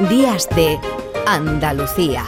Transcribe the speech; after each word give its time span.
Días 0.00 0.46
de 0.50 0.78
Andalucía. 1.26 2.22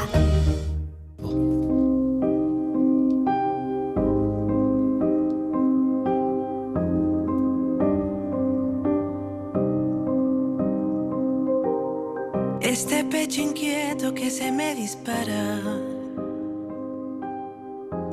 Este 12.63 13.05
pecho 13.05 13.43
inquieto 13.43 14.15
que 14.15 14.31
se 14.31 14.51
me 14.51 14.75
dispara. 14.75 15.61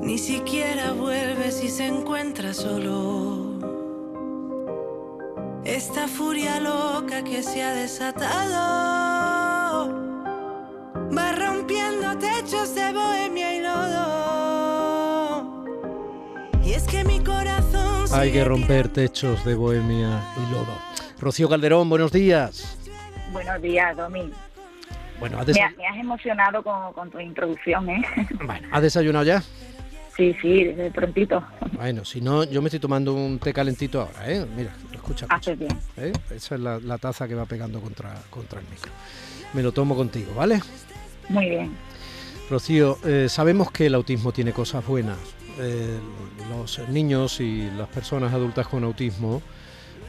Ni 0.02 0.18
siquiera 0.18 0.92
vuelve 0.92 1.50
si 1.54 1.70
se 1.70 1.86
encuentra 1.86 2.54
solo. 2.54 3.56
Esta 5.64 6.10
furia 6.10 6.60
loca 6.60 7.24
que 7.24 7.42
se 7.42 7.64
ha 7.64 7.74
desatado 7.74 8.95
Hay 18.16 18.32
que 18.32 18.46
romper 18.46 18.88
techos 18.88 19.44
de 19.44 19.56
bohemia 19.56 20.24
y 20.38 20.52
lodo. 20.52 20.80
Rocío 21.20 21.50
Calderón, 21.50 21.90
buenos 21.90 22.14
días. 22.14 22.78
Buenos 23.34 23.62
días, 23.62 23.98
Domi. 23.98 24.32
Bueno, 25.20 25.38
¿has, 25.38 25.48
Me, 25.48 25.62
has 25.62 25.98
emocionado 26.00 26.64
con, 26.64 26.94
con 26.94 27.12
tu 27.12 27.20
introducción, 27.20 27.90
¿eh? 27.90 28.02
bueno, 28.46 28.70
¿has 28.72 28.82
desayunado 28.82 29.26
ya? 29.26 29.44
Sí, 30.16 30.34
sí, 30.42 30.64
desde 30.64 30.92
prontito. 30.92 31.44
Bueno, 31.74 32.06
si 32.06 32.22
no, 32.22 32.46
yo 32.46 32.62
me 32.62 32.70
estoy 32.70 32.80
tomando 32.80 33.14
un 33.14 33.38
té 33.38 33.52
calentito 33.52 34.00
ahora, 34.00 34.32
¿eh? 34.32 34.46
Mira, 34.56 34.74
escucha. 34.94 35.26
Haces 35.30 35.60
bien. 35.60 35.78
¿eh? 35.98 36.14
Esa 36.34 36.56
es 36.56 36.62
la, 36.62 36.80
la 36.80 36.98
taza 36.98 37.28
que 37.28 37.36
va 37.36 37.46
pegando 37.46 37.82
contra, 37.82 38.14
contra 38.30 38.62
el 38.62 38.66
micro. 38.70 38.92
Me 39.54 39.62
lo 39.62 39.74
tomo 39.74 39.94
contigo, 39.94 40.34
¿vale? 40.34 40.62
Muy 41.28 41.50
bien. 41.50 41.76
Rocío, 42.50 42.98
eh, 43.04 43.28
sabemos 43.28 43.72
que 43.72 43.88
el 43.88 43.96
autismo 43.96 44.32
tiene 44.32 44.54
cosas 44.54 44.86
buenas. 44.88 45.18
Eh, 45.58 46.00
los 46.50 46.80
niños 46.90 47.40
y 47.40 47.70
las 47.72 47.88
personas 47.88 48.34
adultas 48.34 48.68
con 48.68 48.84
autismo 48.84 49.42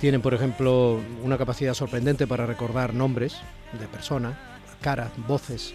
tienen, 0.00 0.20
por 0.20 0.34
ejemplo, 0.34 1.00
una 1.22 1.38
capacidad 1.38 1.74
sorprendente 1.74 2.26
para 2.26 2.46
recordar 2.46 2.92
nombres 2.92 3.36
de 3.78 3.86
personas, 3.86 4.34
caras, 4.80 5.10
voces, 5.26 5.72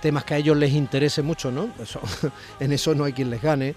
temas 0.00 0.24
que 0.24 0.34
a 0.34 0.38
ellos 0.38 0.56
les 0.56 0.72
interese 0.72 1.22
mucho, 1.22 1.50
¿no? 1.50 1.70
En 2.60 2.72
eso 2.72 2.94
no 2.94 3.04
hay 3.04 3.12
quien 3.12 3.30
les 3.30 3.42
gane. 3.42 3.74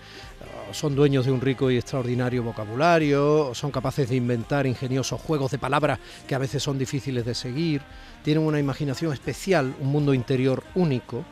Son 0.72 0.96
dueños 0.96 1.26
de 1.26 1.32
un 1.32 1.42
rico 1.42 1.72
y 1.72 1.78
extraordinario 1.78 2.44
vocabulario, 2.44 3.56
son 3.56 3.72
capaces 3.72 4.10
de 4.10 4.16
inventar 4.16 4.68
ingeniosos 4.68 5.20
juegos 5.20 5.52
de 5.52 5.58
palabras 5.58 6.00
que 6.28 6.36
a 6.36 6.38
veces 6.38 6.62
son 6.62 6.78
difíciles 6.78 7.26
de 7.26 7.34
seguir, 7.34 7.82
tienen 8.24 8.44
una 8.44 8.60
imaginación 8.60 9.12
especial, 9.12 9.74
un 9.80 9.88
mundo 9.88 10.14
interior 10.14 10.64
único, 10.76 11.26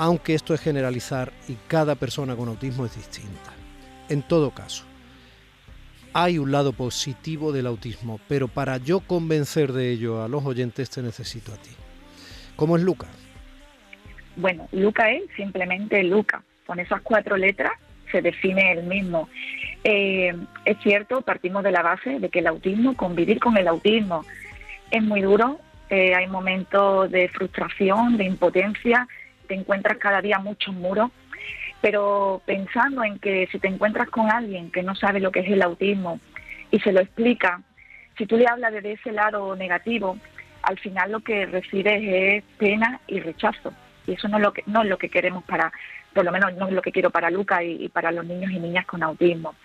aunque 0.00 0.32
esto 0.32 0.54
es 0.54 0.62
generalizar 0.62 1.30
y 1.46 1.56
cada 1.68 1.94
persona 1.94 2.34
con 2.34 2.48
autismo 2.48 2.86
es 2.86 2.96
distinta. 2.96 3.52
En 4.08 4.22
todo 4.22 4.50
caso, 4.50 4.86
hay 6.14 6.38
un 6.38 6.50
lado 6.50 6.72
positivo 6.72 7.52
del 7.52 7.66
autismo, 7.66 8.18
pero 8.26 8.48
para 8.48 8.78
yo 8.78 9.00
convencer 9.00 9.74
de 9.74 9.90
ello 9.90 10.22
a 10.22 10.28
los 10.28 10.46
oyentes 10.46 10.88
te 10.88 11.02
necesito 11.02 11.52
a 11.52 11.58
ti. 11.58 11.72
¿Cómo 12.56 12.78
es 12.78 12.82
Lucas? 12.82 13.10
Bueno, 14.36 14.66
Luca 14.72 15.10
es 15.10 15.24
simplemente 15.36 16.02
Luca. 16.02 16.42
Con 16.64 16.80
esas 16.80 17.02
cuatro 17.02 17.36
letras 17.36 17.72
se 18.10 18.22
define 18.22 18.72
el 18.72 18.84
mismo. 18.84 19.28
Eh, 19.84 20.34
es 20.64 20.78
cierto, 20.82 21.20
partimos 21.20 21.62
de 21.62 21.72
la 21.72 21.82
base 21.82 22.20
de 22.20 22.30
que 22.30 22.38
el 22.38 22.46
autismo, 22.46 22.96
convivir 22.96 23.38
con 23.38 23.58
el 23.58 23.68
autismo, 23.68 24.24
es 24.90 25.02
muy 25.02 25.20
duro. 25.20 25.60
Eh, 25.90 26.14
hay 26.14 26.26
momentos 26.26 27.10
de 27.10 27.28
frustración, 27.28 28.16
de 28.16 28.24
impotencia, 28.24 29.06
te 29.50 29.56
encuentras 29.56 29.98
cada 29.98 30.22
día 30.22 30.38
muchos 30.38 30.72
muros. 30.72 31.10
Pero 31.80 32.40
pensando 32.46 33.02
en 33.02 33.18
que 33.18 33.48
si 33.50 33.58
te 33.58 33.66
encuentras 33.66 34.08
con 34.08 34.30
alguien 34.30 34.70
que 34.70 34.84
no 34.84 34.94
sabe 34.94 35.18
lo 35.18 35.32
que 35.32 35.40
es 35.40 35.48
el 35.48 35.62
autismo 35.62 36.20
y 36.70 36.78
se 36.78 36.92
lo 36.92 37.00
explica, 37.00 37.60
si 38.16 38.26
tú 38.26 38.36
le 38.36 38.46
hablas 38.46 38.72
desde 38.72 38.92
ese 38.92 39.10
lado 39.10 39.56
negativo, 39.56 40.18
al 40.62 40.78
final 40.78 41.10
lo 41.10 41.20
que 41.20 41.46
recibes 41.46 42.00
es 42.00 42.44
pena 42.58 43.00
y 43.08 43.18
rechazo. 43.18 43.72
Y 44.06 44.12
eso 44.12 44.28
no 44.28 44.36
es 44.36 44.42
lo 44.44 44.52
que, 44.52 44.62
no 44.66 44.82
es 44.82 44.88
lo 44.88 44.98
que 44.98 45.08
queremos 45.08 45.42
para, 45.44 45.72
por 46.14 46.24
lo 46.24 46.30
menos 46.30 46.54
no 46.54 46.68
es 46.68 46.72
lo 46.72 46.82
que 46.82 46.92
quiero 46.92 47.10
para 47.10 47.30
Luca 47.30 47.64
y, 47.64 47.86
y 47.86 47.88
para 47.88 48.12
los 48.12 48.24
niños 48.24 48.52
y 48.52 48.60
niñas 48.60 48.86
con 48.86 49.02
autismo. 49.02 49.56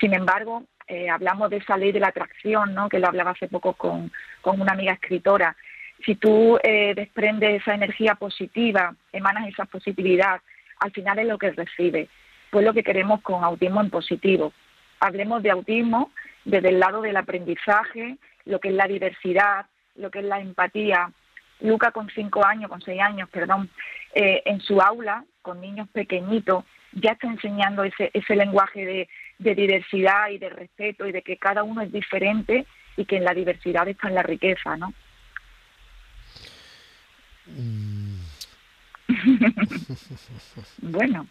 Sin 0.00 0.14
embargo, 0.14 0.62
eh, 0.86 1.10
hablamos 1.10 1.50
de 1.50 1.58
esa 1.58 1.76
ley 1.76 1.92
de 1.92 2.00
la 2.00 2.08
atracción, 2.08 2.72
¿no? 2.72 2.88
que 2.88 3.00
lo 3.00 3.08
hablaba 3.08 3.32
hace 3.32 3.48
poco 3.48 3.74
con, 3.74 4.10
con 4.40 4.60
una 4.60 4.72
amiga 4.72 4.94
escritora. 4.94 5.56
Si 6.04 6.14
tú 6.16 6.58
eh, 6.62 6.94
desprendes 6.94 7.62
esa 7.62 7.74
energía 7.74 8.14
positiva, 8.14 8.94
emanas 9.12 9.48
esa 9.48 9.64
positividad, 9.64 10.40
al 10.80 10.90
final 10.92 11.18
es 11.18 11.26
lo 11.26 11.38
que 11.38 11.52
recibes. 11.52 12.08
Pues 12.50 12.64
lo 12.64 12.74
que 12.74 12.82
queremos 12.82 13.22
con 13.22 13.42
autismo 13.42 13.80
en 13.80 13.90
positivo. 13.90 14.52
Hablemos 15.00 15.42
de 15.42 15.50
autismo 15.50 16.10
desde 16.44 16.68
el 16.68 16.78
lado 16.78 17.02
del 17.02 17.16
aprendizaje, 17.16 18.16
lo 18.44 18.60
que 18.60 18.68
es 18.68 18.74
la 18.74 18.86
diversidad, 18.86 19.66
lo 19.96 20.10
que 20.10 20.20
es 20.20 20.24
la 20.24 20.40
empatía. 20.40 21.10
Luca 21.60 21.90
con 21.90 22.08
cinco 22.10 22.44
años, 22.44 22.70
con 22.70 22.82
seis 22.82 23.00
años, 23.00 23.28
perdón, 23.30 23.70
eh, 24.14 24.42
en 24.44 24.60
su 24.60 24.80
aula, 24.80 25.24
con 25.42 25.60
niños 25.60 25.88
pequeñitos, 25.88 26.64
ya 26.92 27.12
está 27.12 27.26
enseñando 27.28 27.82
ese, 27.84 28.36
lenguaje 28.36 28.84
de, 28.84 29.08
de 29.38 29.54
diversidad 29.54 30.30
y 30.30 30.38
de 30.38 30.50
respeto 30.50 31.06
y 31.06 31.12
de 31.12 31.22
que 31.22 31.36
cada 31.36 31.62
uno 31.62 31.82
es 31.82 31.92
diferente 31.92 32.66
y 32.96 33.04
que 33.04 33.16
en 33.16 33.24
la 33.24 33.34
diversidad 33.34 33.88
está 33.88 34.08
en 34.08 34.14
la 34.14 34.22
riqueza, 34.22 34.76
¿no? 34.76 34.92
Mm, 37.46 38.18
Bueno, 40.82 41.26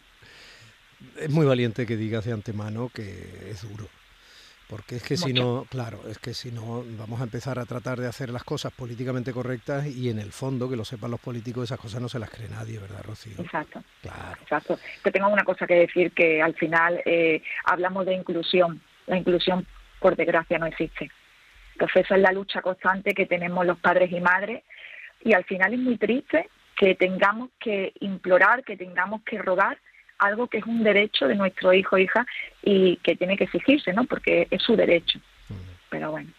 Es 1.17 1.29
muy 1.29 1.45
valiente 1.45 1.85
que 1.85 1.97
digas 1.97 2.25
de 2.25 2.33
antemano 2.33 2.89
que 2.93 3.49
es 3.49 3.61
duro. 3.67 3.87
Porque 4.67 4.95
es 4.95 5.03
que 5.03 5.15
si 5.15 5.31
no, 5.31 5.67
claro, 5.69 6.01
es 6.09 6.17
que 6.17 6.33
si 6.33 6.51
no 6.51 6.83
vamos 6.97 7.21
a 7.21 7.25
empezar 7.25 7.59
a 7.59 7.65
tratar 7.65 7.99
de 7.99 8.07
hacer 8.07 8.31
las 8.31 8.43
cosas 8.43 8.73
políticamente 8.73 9.31
correctas 9.31 9.85
y 9.85 10.09
en 10.09 10.17
el 10.17 10.31
fondo, 10.31 10.67
que 10.67 10.75
lo 10.75 10.83
sepan 10.83 11.11
los 11.11 11.19
políticos, 11.19 11.65
esas 11.65 11.79
cosas 11.79 12.01
no 12.01 12.09
se 12.09 12.17
las 12.17 12.31
cree 12.31 12.49
nadie, 12.49 12.79
¿verdad, 12.79 13.03
Rocío? 13.03 13.33
exacto. 13.37 13.83
Claro. 14.01 14.37
Exacto. 14.41 14.79
Que 15.03 15.11
tengo 15.11 15.27
una 15.27 15.43
cosa 15.43 15.67
que 15.67 15.75
decir 15.75 16.11
que 16.13 16.41
al 16.41 16.55
final 16.55 16.99
eh, 17.05 17.43
hablamos 17.65 18.07
de 18.07 18.15
inclusión. 18.15 18.81
La 19.05 19.17
inclusión, 19.17 19.67
por 19.99 20.15
desgracia, 20.15 20.57
no 20.57 20.65
existe. 20.65 21.11
Entonces 21.73 22.05
esa 22.05 22.15
es 22.15 22.21
la 22.21 22.31
lucha 22.31 22.63
constante 22.63 23.13
que 23.13 23.27
tenemos 23.27 23.67
los 23.67 23.77
padres 23.77 24.11
y 24.11 24.19
madres 24.19 24.63
y 25.25 25.33
al 25.33 25.43
final 25.43 25.73
es 25.73 25.79
muy 25.79 25.97
triste 25.97 26.49
que 26.77 26.95
tengamos 26.95 27.49
que 27.59 27.91
implorar, 27.99 28.63
que 28.63 28.77
tengamos 28.77 29.23
que 29.23 29.39
rogar 29.39 29.77
algo 30.19 30.47
que 30.47 30.59
es 30.59 30.65
un 30.65 30.83
derecho 30.83 31.27
de 31.27 31.35
nuestro 31.35 31.73
hijo 31.73 31.95
o 31.95 31.99
hija 31.99 32.25
y 32.61 32.97
que 32.97 33.15
tiene 33.15 33.35
que 33.35 33.45
exigirse, 33.45 33.91
¿no? 33.91 34.05
Porque 34.05 34.47
es 34.49 34.61
su 34.61 34.75
derecho. 34.75 35.19
Pero 35.89 36.11
bueno, 36.11 36.29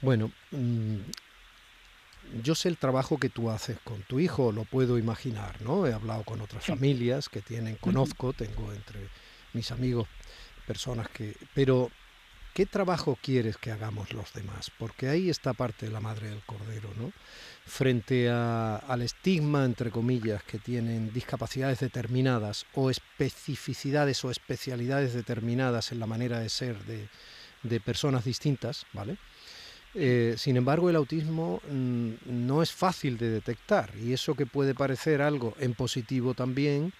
Bueno, 0.00 0.30
mm, 0.52 0.98
yo 2.42 2.54
sé 2.54 2.68
el 2.68 2.76
trabajo 2.76 3.18
que 3.18 3.30
tú 3.30 3.50
haces 3.50 3.78
con 3.82 4.02
tu 4.02 4.20
hijo, 4.20 4.52
lo 4.52 4.64
puedo 4.64 4.98
imaginar, 4.98 5.60
¿no? 5.62 5.86
He 5.86 5.92
hablado 5.92 6.22
con 6.24 6.40
otras 6.40 6.66
familias 6.66 7.28
que 7.28 7.40
tienen, 7.40 7.76
conozco, 7.76 8.32
tengo 8.32 8.72
entre 8.72 9.00
mis 9.54 9.72
amigos 9.72 10.06
personas 10.66 11.08
que... 11.08 11.34
Pero, 11.54 11.90
¿qué 12.58 12.66
trabajo 12.66 13.16
quieres 13.22 13.56
que 13.56 13.70
hagamos 13.70 14.12
los 14.12 14.32
demás? 14.32 14.72
Porque 14.80 15.08
ahí 15.08 15.30
está 15.30 15.52
parte 15.52 15.86
de 15.86 15.92
la 15.92 16.00
madre 16.00 16.28
del 16.28 16.42
cordero, 16.42 16.90
¿no? 16.98 17.12
Frente 17.64 18.28
al 18.30 19.00
estigma, 19.02 19.64
entre 19.64 19.92
comillas, 19.92 20.42
que 20.42 20.58
tienen 20.58 21.12
discapacidades 21.12 21.78
determinadas 21.78 22.66
o 22.74 22.90
especificidades 22.90 24.24
o 24.24 24.32
especialidades 24.32 25.14
determinadas 25.14 25.92
en 25.92 26.00
la 26.00 26.06
manera 26.06 26.40
de 26.40 26.48
ser 26.48 26.76
de, 26.84 27.06
de 27.62 27.78
personas 27.78 28.24
distintas, 28.24 28.86
¿vale? 28.92 29.18
Eh, 29.94 30.34
sin 30.36 30.56
embargo, 30.56 30.90
el 30.90 30.96
autismo 30.96 31.62
mm, 31.70 32.10
no 32.26 32.60
es 32.60 32.72
fácil 32.72 33.18
de 33.18 33.30
detectar 33.30 33.92
y 33.96 34.12
eso 34.12 34.34
que 34.34 34.46
puede 34.46 34.74
parecer 34.74 35.22
algo 35.22 35.54
en 35.60 35.74
positivo 35.74 36.34
también 36.34 36.92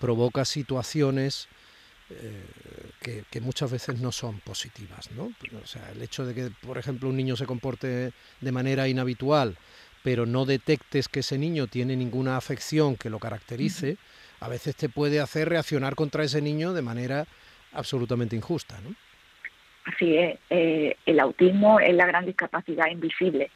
provoca 0.00 0.44
situaciones 0.44 1.46
eh, 2.10 2.44
que, 3.00 3.24
que 3.30 3.40
muchas 3.40 3.70
veces 3.70 4.00
no 4.00 4.12
son 4.12 4.40
positivas, 4.40 5.10
¿no? 5.12 5.32
O 5.62 5.66
sea, 5.66 5.90
el 5.90 6.02
hecho 6.02 6.26
de 6.26 6.34
que, 6.34 6.50
por 6.66 6.78
ejemplo, 6.78 7.08
un 7.08 7.16
niño 7.16 7.36
se 7.36 7.46
comporte 7.46 8.12
de 8.40 8.52
manera 8.52 8.88
inhabitual, 8.88 9.56
pero 10.02 10.26
no 10.26 10.44
detectes 10.44 11.08
que 11.08 11.20
ese 11.20 11.38
niño 11.38 11.66
tiene 11.66 11.96
ninguna 11.96 12.36
afección 12.36 12.96
que 12.96 13.08
lo 13.08 13.18
caracterice, 13.18 13.96
a 14.40 14.48
veces 14.48 14.76
te 14.76 14.90
puede 14.90 15.18
hacer 15.20 15.48
reaccionar 15.48 15.94
contra 15.94 16.24
ese 16.24 16.42
niño 16.42 16.74
de 16.74 16.82
manera 16.82 17.26
absolutamente 17.72 18.36
injusta, 18.36 18.78
¿no? 18.82 18.94
Así 19.86 20.16
es, 20.16 20.38
eh, 20.50 20.96
el 21.06 21.20
autismo 21.20 21.80
es 21.80 21.94
la 21.94 22.06
gran 22.06 22.26
discapacidad 22.26 22.90
invisible. 22.90 23.50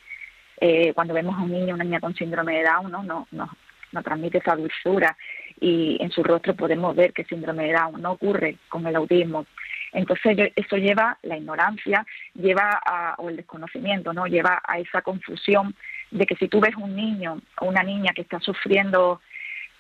Eh, 0.61 0.93
cuando 0.95 1.15
vemos 1.15 1.37
a 1.37 1.43
un 1.43 1.53
niño 1.53 1.73
o 1.73 1.75
una 1.75 1.85
niña 1.85 2.01
con 2.01 2.15
síndrome 2.15 2.57
de 2.59 2.65
Down, 2.65 2.91
¿no? 2.91 3.03
No, 3.03 3.29
no, 3.31 3.51
nos 3.93 4.05
transmite 4.05 4.39
esa 4.39 4.57
dulzura 4.57 5.17
y 5.61 5.99
en 6.01 6.11
su 6.11 6.23
rostro 6.23 6.55
podemos 6.55 6.95
ver 6.95 7.13
que 7.13 7.25
síndrome 7.25 7.67
de 7.67 7.73
Down 7.75 8.01
no 8.01 8.13
ocurre 8.13 8.57
con 8.69 8.87
el 8.87 8.97
autismo. 8.97 9.47
Entonces 9.93 10.53
eso 10.55 10.77
lleva 10.77 11.19
la 11.23 11.37
ignorancia, 11.37 12.05
lleva 12.35 12.81
a, 12.85 13.15
o 13.19 13.29
el 13.31 13.37
desconocimiento, 13.37 14.13
no 14.13 14.27
lleva 14.27 14.61
a 14.67 14.79
esa 14.79 15.03
confusión 15.03 15.75
de 16.11 16.27
que 16.27 16.37
si 16.37 16.49
tú 16.49 16.61
ves 16.61 16.77
un 16.77 16.95
niño 16.95 17.41
o 17.61 17.67
una 17.67 17.83
niña 17.83 18.13
que 18.15 18.23
está 18.23 18.41
sufriendo 18.41 19.21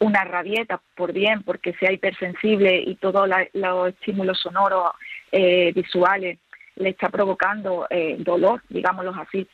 una 0.00 0.24
rabieta 0.24 0.80
por 0.94 1.12
bien, 1.12 1.42
porque 1.42 1.74
sea 1.74 1.92
hipersensible 1.92 2.82
y 2.86 2.94
todos 2.96 3.28
los 3.52 3.88
estímulos 3.88 4.38
sonoros, 4.38 4.92
eh, 5.32 5.72
visuales, 5.74 6.38
le 6.76 6.90
está 6.90 7.08
provocando 7.08 7.86
eh, 7.90 8.16
dolor, 8.18 8.62
digámoslo 8.68 9.12
así. 9.14 9.46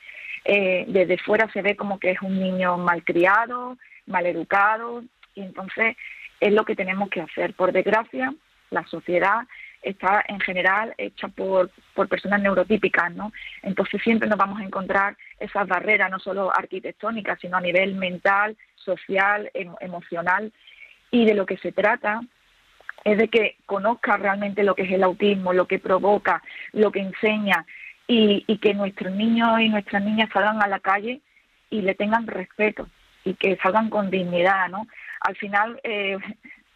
Eh, 0.45 0.85
desde 0.89 1.17
fuera 1.19 1.51
se 1.53 1.63
ve 1.63 1.75
como 1.75 1.99
que 1.99 2.11
es 2.11 2.21
un 2.21 2.39
niño 2.39 2.77
malcriado, 2.77 3.79
maleducado, 4.07 5.03
y 5.35 5.43
entonces 5.43 5.97
es 6.41 6.53
lo 6.53 6.65
que 6.65 6.77
tenemos 6.77 7.09
que 7.11 7.21
hacer. 7.21 7.55
Por 7.55 7.73
desgracia, 7.73 8.35
la 8.71 8.85
sociedad 8.87 9.47
está 9.83 10.25
en 10.27 10.41
general 10.41 10.95
hecha 10.99 11.29
por, 11.29 11.71
personas 12.09 12.41
neurotípicas, 12.41 13.15
¿no? 13.15 13.33
Entonces 13.63 14.03
siempre 14.03 14.29
nos 14.29 14.39
vamos 14.39 14.61
a 14.61 14.65
encontrar 14.65 15.17
esas 15.39 15.67
barreras, 15.69 16.11
no 16.11 16.19
solo 16.19 16.51
arquitectónicas, 16.57 17.39
sino 17.41 17.57
a 17.57 17.61
nivel 17.61 17.95
mental, 17.95 18.57
social, 18.75 19.51
em, 19.55 19.73
emocional, 19.81 20.53
y 21.11 21.25
de 21.27 21.35
lo 21.35 21.47
que 21.47 21.59
se 21.59 21.73
trata 21.73 22.23
es 23.05 23.19
de 23.19 23.29
que 23.29 23.57
conozca 23.67 24.17
realmente 24.17 24.65
lo 24.65 24.75
que 24.75 24.83
es 24.83 24.91
el 24.91 25.03
autismo, 25.03 25.53
lo 25.53 25.67
que 25.67 25.79
provoca, 25.79 26.43
lo 26.73 26.91
que 26.91 27.01
enseña, 27.01 27.67
y, 28.07 28.45
y 28.47 28.59
que 28.59 28.75
nuestros 28.75 29.15
niños 29.15 29.61
y 29.61 29.69
nuestras 29.69 30.03
niñas 30.03 30.31
salgan 30.33 30.63
a 30.63 30.69
la 30.69 30.81
calle 30.81 31.21
y 31.71 31.83
le 31.83 31.95
tengan 31.95 32.27
respeto 32.27 32.89
y 33.25 33.35
que 33.35 33.57
salgan 33.57 33.91
con 33.91 34.11
dignidad, 34.11 34.69
¿no? 34.69 34.87
Al 35.21 35.37
final, 35.37 35.81
eh, 35.83 36.19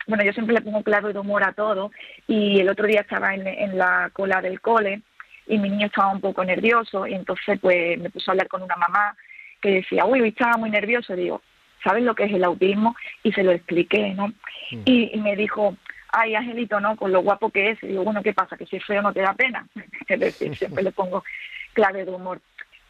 bueno, 0.06 0.24
yo 0.24 0.32
siempre 0.32 0.54
le 0.54 0.62
pongo 0.62 0.82
claro 0.82 1.12
de 1.12 1.18
humor 1.18 1.44
a 1.44 1.52
todo 1.52 1.90
y 2.26 2.60
el 2.60 2.68
otro 2.68 2.86
día 2.86 3.02
estaba 3.02 3.34
en, 3.34 3.46
en 3.46 3.76
la 3.76 4.10
cola 4.12 4.40
del 4.40 4.60
cole 4.60 5.02
y 5.46 5.58
mi 5.58 5.70
niño 5.70 5.86
estaba 5.86 6.12
un 6.12 6.20
poco 6.20 6.44
nervioso 6.44 7.06
y 7.06 7.14
entonces 7.14 7.58
pues 7.60 7.98
me 7.98 8.10
puso 8.10 8.30
a 8.30 8.32
hablar 8.32 8.48
con 8.48 8.62
una 8.62 8.76
mamá 8.76 9.16
que 9.60 9.70
decía, 9.70 10.04
uy, 10.04 10.26
estaba 10.28 10.56
muy 10.56 10.70
nervioso, 10.70 11.14
digo, 11.14 11.42
¿sabes 11.82 12.04
lo 12.04 12.14
que 12.14 12.24
es 12.24 12.32
el 12.32 12.44
autismo? 12.44 12.96
Y 13.22 13.32
se 13.32 13.42
lo 13.42 13.52
expliqué, 13.52 14.14
¿no? 14.14 14.28
Mm. 14.28 14.82
Y, 14.84 15.10
y, 15.14 15.20
me 15.20 15.36
dijo, 15.36 15.76
ay, 16.10 16.34
Angelito, 16.34 16.80
¿no? 16.80 16.96
Con 16.96 17.12
lo 17.12 17.22
guapo 17.22 17.50
que 17.50 17.70
es. 17.70 17.82
Y 17.82 17.88
digo, 17.88 18.04
bueno, 18.04 18.22
¿qué 18.22 18.32
pasa? 18.32 18.56
Que 18.56 18.66
si 18.66 18.76
es 18.76 18.84
feo 18.84 19.02
no 19.02 19.12
te 19.12 19.20
da 19.20 19.34
pena. 19.34 19.66
es 20.08 20.20
decir, 20.20 20.56
siempre 20.56 20.82
le 20.82 20.92
pongo 20.92 21.24
clave 21.72 22.04
de 22.04 22.10
humor. 22.10 22.40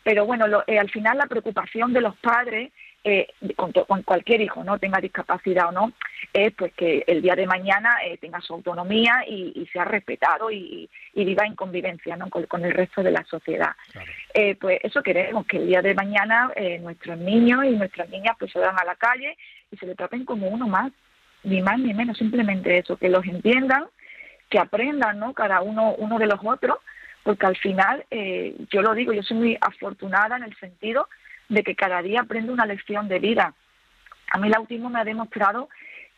Pero 0.02 0.24
bueno, 0.24 0.46
lo, 0.46 0.64
eh, 0.66 0.78
al 0.78 0.90
final 0.90 1.18
la 1.18 1.26
preocupación 1.26 1.92
de 1.92 2.00
los 2.00 2.16
padres 2.16 2.72
eh, 3.04 3.28
con, 3.56 3.72
con, 3.72 4.02
cualquier 4.02 4.40
hijo, 4.40 4.64
no 4.64 4.78
tenga 4.78 5.00
discapacidad 5.00 5.68
o 5.68 5.72
no, 5.72 5.92
es 6.32 6.52
pues 6.54 6.72
que 6.74 7.04
el 7.06 7.22
día 7.22 7.34
de 7.36 7.46
mañana 7.46 7.96
eh, 8.04 8.18
tenga 8.18 8.40
su 8.40 8.54
autonomía 8.54 9.24
y, 9.26 9.52
y 9.54 9.66
sea 9.68 9.84
respetado 9.84 10.50
y, 10.50 10.90
y, 11.14 11.24
viva 11.24 11.46
en 11.46 11.54
convivencia 11.54 12.16
¿no? 12.16 12.28
con, 12.28 12.44
con, 12.46 12.64
el 12.64 12.72
resto 12.72 13.02
de 13.02 13.12
la 13.12 13.24
sociedad. 13.24 13.72
Claro. 13.92 14.10
Eh, 14.34 14.56
pues 14.56 14.80
eso 14.82 15.02
queremos, 15.02 15.46
que 15.46 15.58
el 15.58 15.68
día 15.68 15.80
de 15.80 15.94
mañana 15.94 16.50
eh, 16.56 16.78
nuestros 16.80 17.18
niños 17.18 17.64
y 17.64 17.70
nuestras 17.70 18.08
niñas 18.08 18.36
pues 18.38 18.52
se 18.52 18.62
a 18.62 18.84
la 18.84 18.96
calle 18.96 19.36
y 19.70 19.76
se 19.76 19.86
le 19.86 19.94
traten 19.94 20.24
como 20.24 20.48
uno 20.48 20.66
más, 20.66 20.92
ni 21.44 21.62
más 21.62 21.78
ni 21.78 21.94
menos, 21.94 22.18
simplemente 22.18 22.78
eso, 22.78 22.96
que 22.96 23.08
los 23.08 23.24
entiendan, 23.24 23.86
que 24.50 24.58
aprendan, 24.58 25.18
¿no? 25.18 25.34
Cada 25.34 25.60
uno, 25.60 25.94
uno 25.94 26.18
de 26.18 26.26
los 26.26 26.40
otros, 26.44 26.78
porque 27.22 27.46
al 27.46 27.56
final, 27.56 28.04
eh, 28.10 28.56
yo 28.70 28.82
lo 28.82 28.94
digo, 28.94 29.12
yo 29.12 29.22
soy 29.22 29.36
muy 29.36 29.58
afortunada 29.60 30.36
en 30.36 30.44
el 30.44 30.56
sentido 30.56 31.08
de 31.48 31.62
que 31.62 31.74
cada 31.74 32.02
día 32.02 32.20
aprendo 32.20 32.52
una 32.52 32.66
lección 32.66 33.08
de 33.08 33.18
vida. 33.18 33.54
A 34.30 34.38
mí 34.38 34.48
el 34.48 34.54
autismo 34.54 34.90
me 34.90 35.00
ha 35.00 35.04
demostrado 35.04 35.68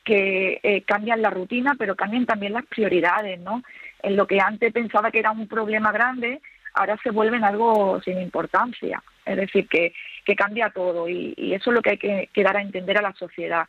que 0.04 0.60
eh, 0.62 0.82
cambian 0.82 1.22
la 1.22 1.30
rutina, 1.30 1.74
pero 1.78 1.94
cambian 1.94 2.26
también 2.26 2.52
las 2.52 2.66
prioridades, 2.66 3.38
¿no? 3.40 3.62
En 4.02 4.16
lo 4.16 4.26
que 4.26 4.40
antes 4.40 4.72
pensaba 4.72 5.10
que 5.10 5.18
era 5.18 5.30
un 5.30 5.46
problema 5.46 5.92
grande, 5.92 6.40
ahora 6.74 6.98
se 7.02 7.10
vuelven 7.10 7.44
algo 7.44 8.00
sin 8.02 8.20
importancia. 8.20 9.02
Es 9.24 9.36
decir, 9.36 9.68
que, 9.68 9.92
que 10.24 10.34
cambia 10.34 10.70
todo 10.70 11.08
y, 11.08 11.34
eso 11.54 11.70
es 11.70 11.74
lo 11.74 11.82
que 11.82 11.90
hay 11.90 11.98
que, 11.98 12.42
dar 12.42 12.56
a 12.56 12.62
entender 12.62 12.98
a 12.98 13.02
la 13.02 13.12
sociedad 13.14 13.66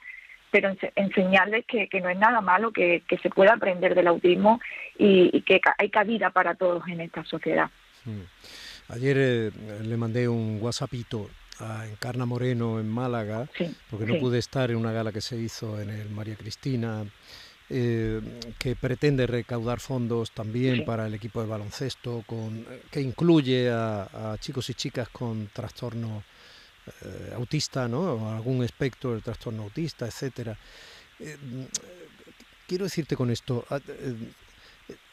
pero 0.49 0.75
enseñarles 0.97 1.65
que, 1.65 1.87
que, 1.87 2.01
no 2.01 2.09
es 2.09 2.17
nada 2.17 2.41
malo, 2.41 2.71
que, 2.73 3.03
se 3.23 3.29
puede 3.29 3.51
aprender 3.51 3.95
del 3.95 4.07
autismo 4.07 4.59
y, 4.97 5.41
que 5.43 5.61
hay 5.77 5.89
cabida 5.89 6.29
para 6.31 6.55
todos 6.55 6.85
en 6.89 6.99
esta 6.99 7.23
sociedad. 7.23 7.69
Ayer 8.89 9.17
eh, 9.17 9.51
le 9.81 9.95
mandé 9.95 10.27
un 10.27 10.57
WhatsAppito 10.61 11.29
a 11.61 11.87
Encarna 11.87 12.25
Moreno 12.25 12.79
en 12.79 12.89
Málaga, 12.89 13.47
sí, 13.57 13.73
porque 13.89 14.05
no 14.05 14.15
sí. 14.15 14.19
pude 14.19 14.39
estar 14.39 14.71
en 14.71 14.77
una 14.77 14.91
gala 14.91 15.11
que 15.11 15.21
se 15.21 15.37
hizo 15.37 15.79
en 15.79 15.89
el 15.89 16.09
María 16.09 16.35
Cristina, 16.35 17.05
eh, 17.69 18.19
que 18.59 18.75
pretende 18.75 19.27
recaudar 19.27 19.79
fondos 19.79 20.31
también 20.31 20.77
Sí. 20.77 20.81
para 20.81 21.07
el 21.07 21.13
equipo 21.13 21.41
de 21.41 21.47
baloncesto, 21.47 22.23
con, 22.27 22.65
que 22.91 22.99
incluye 23.01 23.69
a, 23.71 24.33
a 24.33 24.37
chicos 24.39 24.69
y 24.69 24.73
chicas 24.73 25.07
con 25.09 25.47
trastorno 25.53 26.23
eh, 27.05 27.31
autista, 27.35 27.87
¿no? 27.87 28.01
O 28.13 28.29
algún 28.29 28.63
espectro 28.63 29.11
del 29.13 29.21
trastorno 29.21 29.63
autista, 29.63 30.05
etcétera. 30.07 30.57
Eh, 31.19 31.37
quiero 32.67 32.85
decirte 32.85 33.15
con 33.15 33.29
esto, 33.29 33.63
ah, 33.69 33.79
eh, 33.87 34.15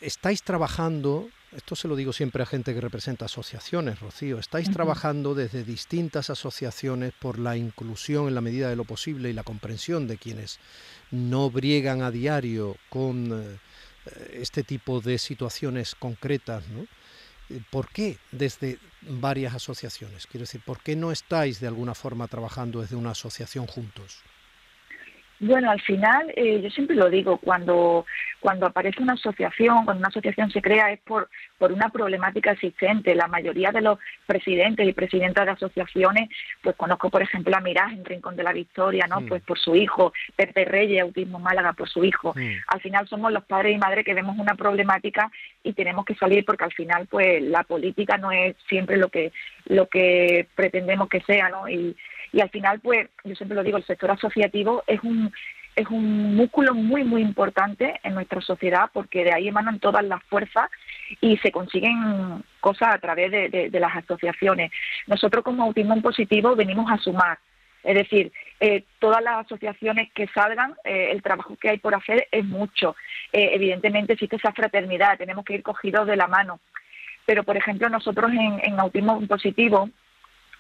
estáis 0.00 0.42
trabajando, 0.42 1.28
esto 1.56 1.74
se 1.74 1.88
lo 1.88 1.96
digo 1.96 2.12
siempre 2.12 2.42
a 2.42 2.46
gente 2.46 2.74
que 2.74 2.80
representa 2.80 3.24
asociaciones, 3.24 4.00
Rocío, 4.00 4.38
estáis 4.38 4.68
uh 4.68 4.70
-huh. 4.70 4.74
trabajando 4.74 5.34
desde 5.34 5.64
distintas 5.64 6.30
asociaciones 6.30 7.12
por 7.18 7.38
la 7.38 7.56
inclusión 7.56 8.28
en 8.28 8.34
la 8.34 8.40
medida 8.40 8.68
de 8.68 8.76
lo 8.76 8.84
posible 8.84 9.30
y 9.30 9.32
la 9.32 9.44
comprensión 9.44 10.06
de 10.06 10.18
quienes 10.18 10.58
no 11.10 11.50
briegan 11.50 12.02
a 12.02 12.10
diario 12.10 12.76
con 12.90 13.32
eh, 13.32 13.58
este 14.32 14.62
tipo 14.62 15.00
de 15.00 15.18
situaciones 15.18 15.94
concretas, 15.94 16.68
¿no? 16.68 16.86
¿Por 17.70 17.88
qué 17.88 18.18
desde 18.30 18.78
varias 19.00 19.54
asociaciones? 19.54 20.26
Quiero 20.26 20.42
decir, 20.42 20.60
¿por 20.64 20.80
qué 20.80 20.96
no 20.96 21.12
estáis 21.12 21.60
de 21.60 21.66
alguna 21.66 21.94
forma 21.94 22.28
trabajando 22.28 22.82
desde 22.82 22.96
una 22.96 23.12
asociación 23.12 23.66
juntos? 23.66 24.22
Bueno, 25.40 25.70
al 25.70 25.80
final, 25.80 26.32
eh, 26.36 26.60
yo 26.60 26.68
siempre 26.70 26.96
lo 26.96 27.08
digo, 27.08 27.38
cuando, 27.38 28.04
cuando 28.40 28.66
aparece 28.66 29.02
una 29.02 29.14
asociación, 29.14 29.84
cuando 29.84 30.00
una 30.00 30.08
asociación 30.08 30.50
se 30.50 30.62
crea 30.62 30.92
es 30.92 31.00
por, 31.00 31.28
por 31.58 31.72
una 31.72 31.88
problemática 31.88 32.52
existente. 32.52 33.14
La 33.14 33.26
mayoría 33.26 33.72
de 33.72 33.80
los 33.80 33.98
presidentes 34.26 34.86
y 34.88 34.92
presidentas 34.92 35.46
de 35.46 35.52
asociaciones, 35.52 36.28
pues 36.62 36.76
conozco, 36.76 37.10
por 37.10 37.22
ejemplo, 37.22 37.56
a 37.56 37.60
Mirage 37.60 37.94
en 37.94 38.04
Rincón 38.04 38.36
de 38.36 38.44
la 38.44 38.52
Victoria, 38.52 39.06
¿no? 39.08 39.20
Mm. 39.20 39.28
Pues 39.28 39.42
por 39.42 39.58
su 39.58 39.74
hijo, 39.74 40.12
Pepe 40.36 40.64
Reyes, 40.64 41.02
Autismo 41.02 41.38
Málaga, 41.38 41.72
por 41.72 41.88
su 41.88 42.04
hijo. 42.04 42.32
Mm. 42.36 42.52
Al 42.68 42.80
final 42.80 43.08
somos 43.08 43.32
los 43.32 43.44
padres 43.44 43.74
y 43.74 43.78
madres 43.78 44.04
que 44.04 44.14
vemos 44.14 44.38
una 44.38 44.54
problemática 44.54 45.30
y 45.62 45.72
tenemos 45.72 46.04
que 46.04 46.14
salir 46.14 46.44
porque 46.44 46.64
al 46.64 46.72
final, 46.72 47.06
pues 47.08 47.42
la 47.42 47.64
política 47.64 48.18
no 48.18 48.30
es 48.30 48.54
siempre 48.68 48.96
lo 48.96 49.08
que, 49.08 49.32
lo 49.66 49.88
que 49.88 50.46
pretendemos 50.54 51.08
que 51.08 51.20
sea, 51.22 51.48
¿no? 51.48 51.68
Y, 51.68 51.96
y 52.32 52.40
al 52.40 52.50
final 52.50 52.80
pues 52.80 53.08
yo 53.24 53.34
siempre 53.34 53.56
lo 53.56 53.62
digo 53.62 53.78
el 53.78 53.86
sector 53.86 54.10
asociativo 54.10 54.84
es 54.86 55.02
un 55.02 55.32
es 55.78 55.88
un 55.88 56.34
músculo 56.34 56.74
muy 56.74 57.04
muy 57.04 57.22
importante 57.22 58.00
en 58.02 58.14
nuestra 58.14 58.40
sociedad 58.40 58.90
porque 58.92 59.24
de 59.24 59.32
ahí 59.32 59.48
emanan 59.48 59.78
todas 59.78 60.04
las 60.04 60.22
fuerzas 60.24 60.68
y 61.20 61.36
se 61.38 61.52
consiguen 61.52 62.42
cosas 62.60 62.94
a 62.94 62.98
través 62.98 63.30
de, 63.30 63.70
las 63.78 63.96
asociaciones 63.96 64.72
nosotros 65.06 65.44
como 65.44 65.62
autismo 65.62 65.94
en 65.94 66.02
positivo 66.02 66.56
venimos 66.56 66.90
a 66.90 66.98
sumar 66.98 67.38
es 67.84 67.94
decir, 67.94 68.32
eh, 68.58 68.84
todas 68.98 69.22
las 69.22 69.46
asociaciones 69.46 70.12
que 70.12 70.26
salgan, 70.34 70.74
eh, 70.84 71.10
el 71.12 71.22
trabajo 71.22 71.56
que 71.56 71.70
hay 71.70 71.78
por 71.78 71.94
hacer 71.94 72.26
es 72.32 72.44
mucho. 72.44 72.96
Eh, 73.32 73.50
evidentemente 73.52 74.14
existe 74.14 74.34
esa 74.34 74.52
fraternidad, 74.52 75.16
tenemos 75.16 75.44
que 75.44 75.54
ir 75.54 75.62
cogidos 75.62 76.06
de 76.08 76.16
la 76.16 76.26
mano. 76.26 76.58
Pero, 77.24 77.44
por 77.44 77.56
ejemplo, 77.56 77.88
nosotros 77.88 78.32
en, 78.32 78.60
en 78.62 78.80
Autismo 78.80 79.24
Positivo 79.28 79.90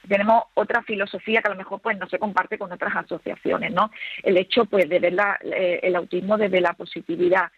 tenemos 0.08 0.44
otra 0.54 0.82
filosofía 0.82 1.40
que 1.40 1.48
a 1.48 1.52
lo 1.52 1.58
mejor 1.58 1.80
pues 1.80 1.98
no 1.98 2.08
se 2.08 2.18
comparte 2.18 2.58
con 2.58 2.72
otras 2.72 2.94
asociaciones, 2.96 3.72
¿no? 3.72 3.90
El 4.22 4.36
hecho 4.36 4.64
pues 4.64 4.88
de 4.88 4.98
ver 4.98 5.12
la, 5.12 5.38
eh, 5.42 5.80
el 5.82 5.96
autismo 5.96 6.36
desde 6.36 6.60
la 6.60 6.72
positividad 6.72 7.50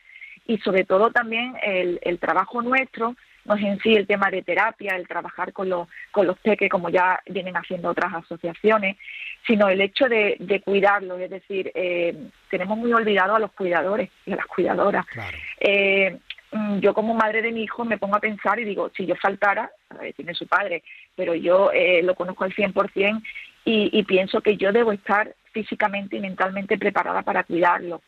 y 0.46 0.58
sobre 0.58 0.84
todo 0.84 1.10
también 1.10 1.54
el, 1.62 2.00
el, 2.02 2.18
trabajo 2.18 2.60
nuestro 2.62 3.14
no 3.44 3.54
es 3.54 3.62
en 3.62 3.78
sí 3.80 3.94
el 3.94 4.06
tema 4.06 4.30
de 4.30 4.42
terapia, 4.42 4.96
el 4.96 5.08
trabajar 5.08 5.52
con 5.52 5.68
los 5.68 5.88
con 6.10 6.26
los 6.26 6.38
peques 6.38 6.68
como 6.68 6.90
ya 6.90 7.20
vienen 7.26 7.56
haciendo 7.56 7.88
otras 7.90 8.12
asociaciones, 8.12 8.96
sino 9.46 9.68
el 9.68 9.80
hecho 9.80 10.08
de, 10.08 10.36
de 10.38 10.60
cuidarlos, 10.60 11.20
es 11.20 11.30
decir, 11.30 11.70
eh, 11.74 12.14
tenemos 12.50 12.76
muy 12.76 12.92
olvidado 12.92 13.34
a 13.34 13.38
los 13.38 13.52
cuidadores 13.52 14.10
y 14.26 14.32
a 14.32 14.36
las 14.36 14.46
cuidadoras. 14.46 15.06
Claro. 15.06 15.36
Eh, 15.60 16.18
yo 16.80 16.94
como 16.94 17.14
madre 17.14 17.42
de 17.42 17.52
mi 17.52 17.62
hijo 17.62 17.84
me 17.84 17.98
pongo 17.98 18.16
a 18.16 18.20
pensar 18.20 18.58
y 18.58 18.64
digo, 18.64 18.90
si 18.96 19.06
yo 19.06 19.14
faltara, 19.16 19.70
tiene 20.16 20.34
su 20.34 20.46
padre, 20.46 20.82
pero 21.14 21.34
yo 21.34 21.70
eh, 21.72 22.02
lo 22.02 22.14
conozco 22.14 22.44
al 22.44 22.54
100% 22.54 23.22
y, 23.64 23.90
y 23.92 24.02
pienso 24.04 24.40
que 24.40 24.56
yo 24.56 24.72
debo 24.72 24.92
estar 24.92 25.34
físicamente 25.52 26.16
y 26.16 26.20
mentalmente 26.20 26.78
preparada 26.78 27.22
para 27.22 27.44
cuidarlo. 27.44 28.02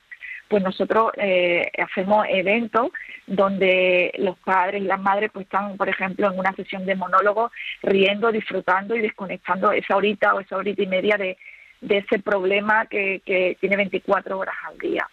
Pues 0.49 0.63
nosotros 0.63 1.13
eh, 1.17 1.71
hacemos 1.79 2.27
eventos 2.29 2.91
donde 3.27 4.13
los 4.19 4.37
padres 4.39 4.83
y 4.83 4.87
las 4.87 5.01
madres 5.01 5.31
pues 5.33 5.47
están, 5.47 5.77
por 5.77 5.89
ejemplo, 5.89 6.31
en 6.31 6.39
una 6.39 6.53
sesión 6.55 6.85
de 6.85 6.95
monólogo 6.95 7.51
riendo, 7.83 8.31
disfrutando 8.31 8.95
y 8.95 9.01
desconectando 9.01 9.73
esa 9.73 9.97
horita 9.97 10.35
o 10.35 10.41
esa 10.41 10.57
horita 10.57 10.83
y 10.83 10.87
media 10.87 11.17
de, 11.17 11.39
de 11.81 11.99
ese 11.99 12.19
problema 12.19 12.87
que, 12.87 13.23
que 13.25 13.57
tiene 13.61 13.77
24 13.77 14.39
horas 14.39 14.55
al 14.69 14.77
día. 14.79 15.09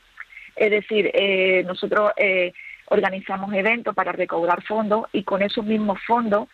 Es 0.55 0.71
decir, 0.71 1.09
eh, 1.13 1.63
nosotros 1.65 2.11
eh, 2.17 2.51
organizamos 2.89 3.53
eventos 3.53 3.95
para 3.95 4.11
recaudar 4.11 4.63
fondos 4.63 5.05
y 5.13 5.23
con 5.23 5.41
esos 5.41 5.65
mismos 5.65 5.99
fondos 6.05 6.47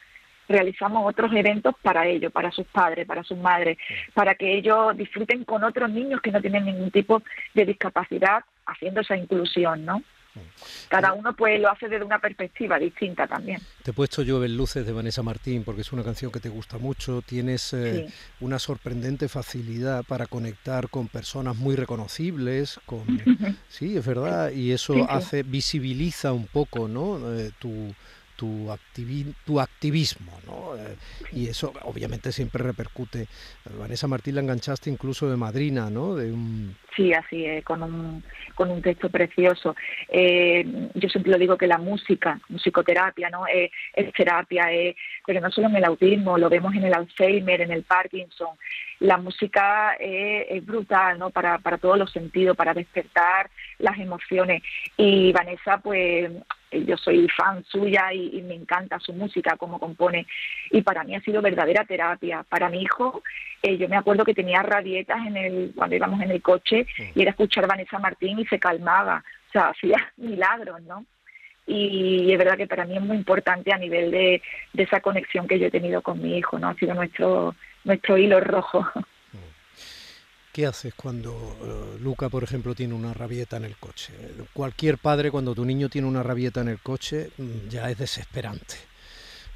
realizamos 0.48 1.04
otros 1.08 1.34
eventos 1.34 1.76
para 1.82 2.06
ellos, 2.08 2.32
para 2.32 2.52
sus 2.52 2.68
padres, 2.68 3.08
para 3.08 3.24
sus 3.24 3.38
madres, 3.38 3.78
para 4.14 4.36
que 4.36 4.56
ellos 4.56 4.96
disfruten 4.96 5.44
con 5.44 5.64
otros 5.64 5.90
niños 5.90 6.22
que 6.22 6.32
no 6.32 6.42
tienen 6.42 6.66
ningún 6.66 6.92
tipo 6.92 7.24
de 7.54 7.66
discapacidad, 7.66 8.44
haciendo 8.66 9.02
esa 9.02 9.18
inclusión, 9.18 9.86
¿no? 9.86 10.04
Cada 10.88 11.14
uno 11.14 11.36
pues 11.36 11.60
lo 11.60 11.70
hace 11.70 11.88
desde 11.88 12.06
una 12.06 12.20
perspectiva 12.20 12.78
distinta 12.78 13.28
también. 13.28 13.62
Te 13.84 13.92
he 13.92 13.94
puesto 13.94 14.22
Llueve 14.22 14.50
Luces 14.50 14.86
de 14.86 14.94
Vanessa 14.94 15.24
Martín 15.24 15.64
porque 15.64 15.82
es 15.82 15.92
una 15.92 16.04
canción 16.04 16.32
que 16.32 16.40
te 16.40 16.50
gusta 16.50 16.78
mucho. 16.78 17.22
Tienes 17.22 17.74
eh, 17.74 18.08
una 18.40 18.60
sorprendente 18.60 19.28
facilidad 19.28 20.04
para 20.04 20.26
conectar 20.28 20.90
con 20.90 21.08
personas 21.08 21.56
muy 21.56 21.76
reconocibles. 21.76 22.80
Con... 22.86 23.06
sí, 23.68 23.98
es 23.98 24.06
verdad. 24.06 24.52
Y 24.52 24.72
eso 24.72 25.10
hace, 25.10 25.44
visibiliza 25.44 26.34
un 26.34 26.48
poco 26.48 26.88
¿no? 26.88 27.20
Eh, 27.34 27.52
tu, 27.60 27.94
tu, 28.36 28.74
tu 29.46 29.60
activismo, 29.60 30.32
¿no? 30.46 30.76
Eh, 30.78 30.96
y 31.32 31.48
eso 31.48 31.74
obviamente 31.84 32.32
siempre 32.32 32.64
repercute. 32.64 33.28
Vanessa 33.80 34.08
Martín 34.08 34.36
la 34.36 34.42
enganchaste 34.42 34.90
incluso 34.90 35.30
de 35.30 35.38
madrina, 35.38 35.90
¿no? 35.90 36.16
De 36.16 36.32
un... 36.32 36.76
Sí, 36.96 37.14
así 37.14 37.46
es, 37.46 37.64
con 37.66 37.84
un, 37.84 38.24
con 38.56 38.72
un 38.72 38.82
texto 38.82 39.10
precioso. 39.10 39.76
Eh, 40.08 40.90
yo 40.94 41.10
siempre 41.10 41.32
lo 41.32 41.38
digo 41.38 41.58
que 41.58 41.68
la 41.68 41.78
música, 41.78 42.40
musicoterapia, 42.48 43.30
¿no? 43.30 43.46
es 43.48 44.14
terapia, 44.14 44.68
pero 45.26 45.42
no 45.42 45.52
solo 45.52 45.68
en 45.68 45.76
el 45.76 45.84
autismo, 45.84 46.38
lo 46.38 46.50
vemos 46.50 46.74
en 46.74 46.86
el 46.86 46.94
Alzheimer, 46.94 47.62
en 47.62 47.72
el 47.72 47.84
Parkinson. 47.84 48.50
La 49.00 49.18
música 49.18 49.96
es, 50.00 50.66
brutal, 50.66 51.20
¿no? 51.20 51.30
Para, 51.32 51.58
para 51.60 51.78
todos 51.78 51.98
los 51.98 52.12
sentidos, 52.12 52.56
para 52.56 52.74
despertar 52.74 53.50
las 53.80 53.98
emociones. 54.00 54.64
Y 54.96 55.34
Vanessa, 55.34 55.80
pues 55.80 56.32
yo 56.72 56.98
soy 56.98 57.28
fan 57.30 57.64
suya 57.66 58.14
y, 58.14 58.42
me 58.42 58.56
encanta 58.56 59.00
su 59.00 59.14
música, 59.14 59.56
cómo 59.58 59.80
compone. 59.80 60.28
Y 60.72 60.82
para 60.82 61.04
mí 61.04 61.16
ha 61.16 61.22
sido 61.22 61.42
verdadera 61.42 61.86
terapia. 61.86 62.44
Para 62.48 62.70
mi 62.70 62.82
hijo, 62.82 63.22
eh, 63.62 63.78
yo 63.78 63.88
me 63.88 63.98
acuerdo 63.98 64.26
que 64.26 64.34
tenía 64.34 64.62
rabietas 64.62 65.26
en 65.26 65.38
el, 65.38 65.74
cuando 65.76 65.96
íbamos 65.96 66.22
en 66.22 66.32
el 66.32 66.42
coche 66.42 66.86
y 67.14 67.22
era 67.22 67.32
escuchar 67.32 67.68
Vanessa 67.68 68.00
Martín 68.00 68.40
y 68.40 68.46
se 68.46 68.60
calmaba. 68.60 69.24
O 69.50 69.52
sea, 69.52 69.70
hacía 69.70 70.14
milagros, 70.18 70.82
¿no? 70.84 71.06
Y 71.68 72.32
es 72.32 72.38
verdad 72.38 72.58
que 72.58 72.68
para 72.68 72.86
mí 72.86 72.96
es 72.96 73.02
muy 73.02 73.18
importante 73.18 73.74
a 73.74 73.78
nivel 73.78 74.12
de, 74.12 74.42
de 74.74 74.84
esa 74.84 75.00
conexión 75.00 75.48
que 75.48 75.58
yo 75.58 75.68
he 75.68 75.72
tenido 75.72 76.04
con 76.04 76.22
mi 76.22 76.38
hijo, 76.38 76.60
¿no? 76.60 76.70
Ha 76.70 76.76
sido 76.76 76.94
nuestro, 76.94 77.56
nuestro 77.84 78.18
hilo 78.18 78.40
rojo. 78.40 78.86
¿Qué 80.56 80.66
haces 80.66 80.96
cuando 80.96 81.34
eh, 81.34 82.00
Luca, 82.02 82.30
por 82.30 82.42
ejemplo, 82.42 82.74
tiene 82.74 82.94
una 82.94 83.14
rabieta 83.14 83.58
en 83.58 83.66
el 83.66 83.76
coche? 83.76 84.14
Cualquier 84.54 84.98
padre, 84.98 85.30
cuando 85.30 85.54
tu 85.54 85.66
niño 85.66 85.90
tiene 85.90 86.08
una 86.08 86.24
rabieta 86.24 86.62
en 86.62 86.70
el 86.70 86.80
coche, 86.80 87.28
mm, 87.38 87.68
ya 87.68 87.90
es 87.90 87.98
desesperante. 87.98 88.76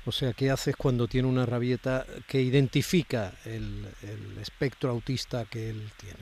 O 0.06 0.12
sea, 0.12 0.34
¿qué 0.34 0.52
haces 0.52 0.76
cuando 0.76 1.08
tiene 1.08 1.30
una 1.30 1.46
rabieta 1.46 2.06
que 2.28 2.42
identifica 2.42 3.32
el, 3.46 3.88
espectro 4.42 4.90
autista 4.90 5.46
que 5.50 5.70
él 5.70 5.90
tiene? 5.96 6.20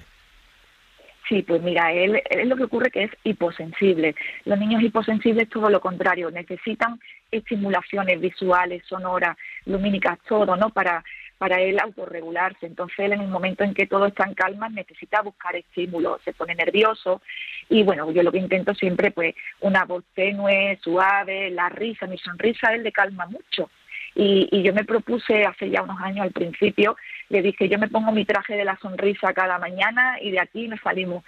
Sí, 1.28 1.42
pues 1.42 1.60
mira, 1.64 1.92
él, 1.92 2.22
es 2.30 2.48
lo 2.48 2.56
que 2.56 2.66
ocurre 2.66 2.92
que 2.92 3.06
es 3.06 3.12
hiposensible. 3.24 4.14
Los 4.46 4.60
niños 4.60 4.84
hiposensibles 4.84 5.50
todo 5.50 5.72
lo 5.72 5.82
contrario, 5.82 6.30
necesitan 6.30 7.00
estimulaciones 7.32 8.22
visuales, 8.22 8.84
sonoras, 8.86 9.36
lumínicas, 9.66 10.20
todo, 10.30 10.56
¿no? 10.56 10.70
Para 10.70 11.04
para 11.38 11.62
él 11.62 11.80
autorregularse. 11.80 12.66
Entonces 12.66 12.98
él 13.00 13.14
en 13.14 13.22
el 13.22 13.28
momento 13.28 13.64
en 13.64 13.74
que 13.74 13.88
todo 13.88 14.06
está 14.06 14.26
en 14.26 14.34
calma 14.34 14.70
necesita 14.70 15.22
buscar 15.22 15.56
estímulo, 15.56 16.20
se 16.24 16.34
pone 16.34 16.56
nervioso 16.56 17.22
y 17.70 17.84
bueno, 17.84 18.10
yo 18.12 18.24
lo 18.24 18.32
que 18.32 18.40
intento 18.40 18.74
siempre 18.74 19.12
pues 19.12 19.36
una 19.62 19.86
voz 19.86 20.04
tenue, 20.14 20.80
suave, 20.82 21.50
la 21.52 21.70
risa, 21.70 22.08
mi 22.08 22.18
sonrisa 22.18 22.74
él 22.74 22.84
le 22.84 22.92
calma 22.92 23.26
mucho. 23.26 23.70
Y, 24.16 24.50
y, 24.52 24.64
yo 24.64 24.74
me 24.74 24.84
propuse 24.84 25.46
hace 25.46 25.70
ya 25.70 25.84
unos 25.84 26.02
años 26.02 26.22
al 26.22 26.32
principio, 26.32 26.98
le 27.30 27.44
dije 27.44 27.70
yo 27.70 27.78
me 27.78 27.88
pongo 27.88 28.12
mi 28.12 28.26
traje 28.26 28.56
de 28.56 28.66
la 28.66 28.76
sonrisa 28.78 29.32
cada 29.34 29.60
mañana 29.60 30.18
y 30.20 30.32
de 30.32 30.40
aquí 30.40 30.68
nos 30.68 30.82
salimos. 30.82 31.24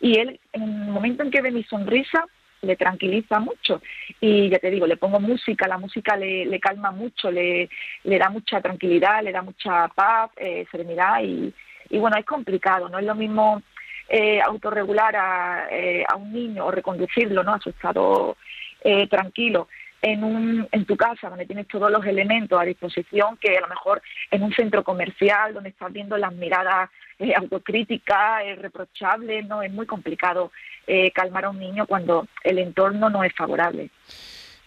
Y 0.00 0.18
él 0.18 0.38
en 0.52 0.62
el 0.62 0.90
momento 0.90 1.22
en 1.22 1.30
que 1.30 1.40
ve 1.40 1.50
mi 1.50 1.62
sonrisa 1.64 2.26
le 2.64 2.76
tranquiliza 2.76 3.40
mucho 3.40 3.82
y 4.20 4.48
ya 4.48 4.58
te 4.58 4.70
digo, 4.70 4.86
le 4.86 4.96
pongo 4.96 5.20
música, 5.20 5.68
la 5.68 5.78
música 5.78 6.16
le, 6.16 6.46
le 6.46 6.60
calma 6.60 6.90
mucho, 6.90 7.30
le, 7.30 7.68
le 8.04 8.18
da 8.18 8.30
mucha 8.30 8.60
tranquilidad, 8.60 9.22
le 9.22 9.32
da 9.32 9.42
mucha 9.42 9.88
paz, 9.88 10.30
eh, 10.36 10.66
serenidad 10.70 11.22
y, 11.22 11.52
y 11.90 11.98
bueno, 11.98 12.16
es 12.16 12.24
complicado, 12.24 12.88
no 12.88 12.98
es 12.98 13.04
lo 13.04 13.14
mismo 13.14 13.62
eh, 14.08 14.40
autorregular 14.40 15.16
a, 15.16 15.66
eh, 15.70 16.04
a 16.06 16.16
un 16.16 16.32
niño 16.32 16.66
o 16.66 16.70
reconducirlo 16.70 17.42
¿no? 17.42 17.54
a 17.54 17.60
su 17.60 17.70
estado 17.70 18.36
eh, 18.82 19.08
tranquilo 19.08 19.68
en, 20.04 20.22
un, 20.22 20.68
en 20.70 20.84
tu 20.84 20.96
casa, 20.98 21.30
donde 21.30 21.46
tienes 21.46 21.66
todos 21.66 21.90
los 21.90 22.04
elementos 22.04 22.60
a 22.60 22.64
disposición, 22.64 23.38
que 23.38 23.56
a 23.56 23.60
lo 23.62 23.68
mejor 23.68 24.02
en 24.30 24.42
un 24.42 24.52
centro 24.52 24.84
comercial, 24.84 25.54
donde 25.54 25.70
estás 25.70 25.90
viendo 25.90 26.18
las 26.18 26.34
miradas 26.34 26.90
eh, 27.18 27.32
autocríticas, 27.34 28.42
eh, 28.44 28.54
reprochables, 28.56 29.46
no 29.46 29.62
es 29.62 29.72
muy 29.72 29.86
complicado 29.86 30.52
eh, 30.86 31.10
calmar 31.12 31.46
a 31.46 31.50
un 31.50 31.58
niño 31.58 31.86
cuando 31.86 32.28
el 32.42 32.58
entorno 32.58 33.08
no 33.08 33.24
es 33.24 33.32
favorable. 33.34 33.88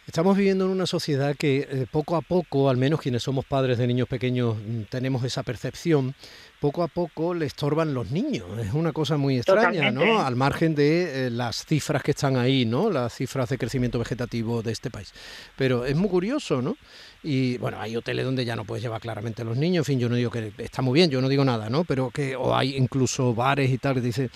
Estamos 0.08 0.38
viviendo 0.38 0.64
en 0.64 0.72
una 0.72 0.86
sociedad 0.86 1.36
que 1.36 1.68
eh, 1.70 1.86
poco 1.92 2.16
a 2.16 2.22
poco, 2.22 2.70
al 2.70 2.78
menos 2.78 3.02
quienes 3.02 3.24
somos 3.24 3.44
padres 3.44 3.78
de 3.78 3.86
niños 3.88 4.08
pequeños 4.08 4.56
mm, 4.56 4.84
tenemos 4.84 5.22
esa 5.26 5.44
percepción, 5.44 6.16
poco 6.62 6.82
a 6.82 6.88
poco 6.88 7.34
le 7.34 7.46
estorban 7.46 7.94
los 7.94 8.10
niños. 8.10 8.46
Es 8.58 8.72
una 8.72 8.94
cosa 8.94 9.18
muy 9.18 9.36
extraña, 9.36 9.92
¿no? 9.92 10.22
Al 10.22 10.38
margen 10.38 10.76
de 10.76 11.28
eh, 11.28 11.30
las 11.30 11.66
cifras 11.66 12.04
que 12.04 12.12
están 12.12 12.38
ahí, 12.38 12.66
¿no? 12.66 12.90
Las 12.90 13.16
cifras 13.16 13.50
de 13.50 13.58
crecimiento 13.58 14.00
vegetativo 14.00 14.64
de 14.64 14.72
este 14.72 14.90
país. 14.90 15.12
Pero 15.58 15.84
es 15.84 15.98
muy 15.98 16.10
curioso, 16.10 16.62
¿no? 16.62 16.78
Y 17.22 17.58
bueno, 17.58 17.78
hay 17.82 17.98
hoteles 17.98 18.24
donde 18.24 18.46
ya 18.46 18.56
no 18.56 18.64
puedes 18.64 18.82
llevar 18.82 19.02
claramente 19.02 19.42
a 19.42 19.46
los 19.46 19.58
niños, 19.58 19.82
en 19.82 19.96
fin, 19.96 20.00
yo 20.00 20.08
no 20.08 20.16
digo 20.16 20.32
que 20.32 20.54
está 20.60 20.82
muy 20.82 20.94
bien, 20.94 21.10
yo 21.10 21.20
no 21.20 21.28
digo 21.28 21.44
nada, 21.44 21.70
¿no? 21.70 21.84
Pero 21.84 22.12
que 22.12 22.38
o 22.38 22.56
hay 22.56 22.78
incluso 22.78 23.36
bares 23.36 23.70
y 23.70 23.78
tal 23.78 23.96
que 23.96 24.02
dicen 24.02 24.32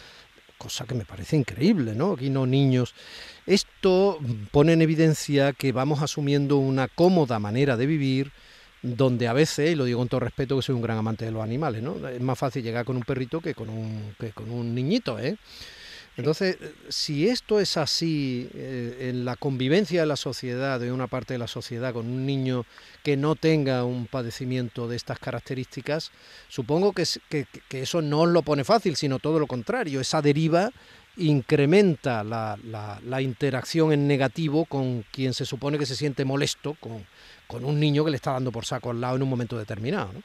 cosa 0.62 0.86
que 0.86 0.94
me 0.94 1.06
parece 1.06 1.38
increíble, 1.38 1.96
¿no? 1.96 2.14
Aquí 2.14 2.30
no 2.30 2.46
niños. 2.46 2.94
Esto 3.48 4.20
pone 4.52 4.74
en 4.74 4.84
evidencia 4.84 5.54
que 5.54 5.72
vamos 5.72 6.04
asumiendo 6.04 6.58
una 6.58 6.88
cómoda 6.88 7.40
manera 7.40 7.78
de 7.78 7.88
vivir 7.88 8.32
donde 8.84 9.28
a 9.28 9.34
veces, 9.34 9.72
y 9.72 9.76
lo 9.76 9.86
digo 9.86 9.98
con 10.00 10.08
todo 10.08 10.20
respeto 10.20 10.56
que 10.56 10.62
soy 10.62 10.76
un 10.76 10.84
gran 10.84 11.00
amante 11.00 11.26
de 11.26 11.32
los 11.32 11.44
animales, 11.44 11.82
¿no? 11.82 12.08
Es 12.08 12.22
más 12.22 12.38
fácil 12.38 12.62
llegar 12.64 12.86
con 12.86 12.96
un 12.96 13.02
perrito 13.02 13.42
que 13.42 13.56
con 13.56 13.70
un, 13.70 14.14
que 14.20 14.30
con 14.32 14.52
un 14.52 14.76
niñito, 14.76 15.18
¿eh? 15.18 15.36
Entonces, 16.18 16.58
si 16.90 17.30
esto 17.30 17.60
es 17.60 17.78
así 17.78 18.50
eh, 18.54 19.10
en 19.10 19.24
la 19.24 19.38
convivencia 19.38 20.02
de 20.02 20.08
la 20.08 20.18
sociedad, 20.18 20.80
de 20.80 20.92
una 20.92 21.08
parte 21.08 21.34
de 21.34 21.40
la 21.40 21.48
sociedad, 21.48 21.94
con 21.94 22.06
un 22.06 22.26
niño 22.26 22.66
que 23.02 23.16
no 23.16 23.36
tenga 23.36 23.86
un 23.86 24.08
padecimiento 24.08 24.88
de 24.88 24.98
estas 24.98 25.20
características, 25.20 26.12
supongo 26.50 26.92
que, 26.92 27.04
que, 27.30 27.46
que 27.70 27.82
eso 27.82 28.02
no 28.02 28.22
os 28.22 28.30
lo 28.30 28.42
pone 28.42 28.64
fácil, 28.66 28.98
sino 28.98 29.20
todo 29.20 29.40
lo 29.40 29.48
contrario. 29.48 30.02
Esa 30.02 30.22
deriva 30.22 30.72
incrementa 31.18 32.24
la, 32.24 32.58
la, 32.64 33.22
interacción 33.22 33.92
en 33.92 34.08
negativo 34.08 34.66
con 34.66 35.04
quien 35.12 35.34
se 35.34 35.46
supone 35.46 35.78
que 35.78 35.86
se 35.86 35.96
siente 35.96 36.26
molesto 36.26 36.76
con, 36.80 37.06
con 37.48 37.66
un 37.66 37.80
niño 37.80 38.06
que 38.06 38.12
le 38.12 38.16
está 38.16 38.32
dando 38.32 38.52
por 38.52 38.66
saco 38.66 38.92
al 38.92 39.02
lado 39.02 39.18
en 39.18 39.24
un 39.24 39.30
momento 39.30 39.58
determinado. 39.58 40.12
¿no? 40.14 40.24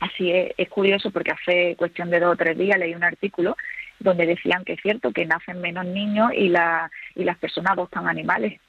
Así 0.00 0.30
es, 0.30 0.52
es 0.58 0.68
curioso 0.68 1.10
porque 1.10 1.32
hace 1.32 1.74
cuestión 1.76 2.10
de 2.10 2.20
dos 2.20 2.34
o 2.34 2.36
tres 2.36 2.58
días 2.58 2.78
leí 2.78 2.94
un 2.94 3.04
artículo 3.04 3.56
donde 3.98 4.26
decían 4.26 4.64
que 4.64 4.74
es 4.74 4.80
cierto 4.82 5.12
que 5.12 5.26
nacen 5.26 5.60
menos 5.60 5.86
niños 5.86 6.32
y, 6.34 6.48
la, 6.48 6.90
y 7.14 7.24
las 7.24 7.38
personas 7.38 7.72
adoptan 7.72 8.08
animales 8.08 8.60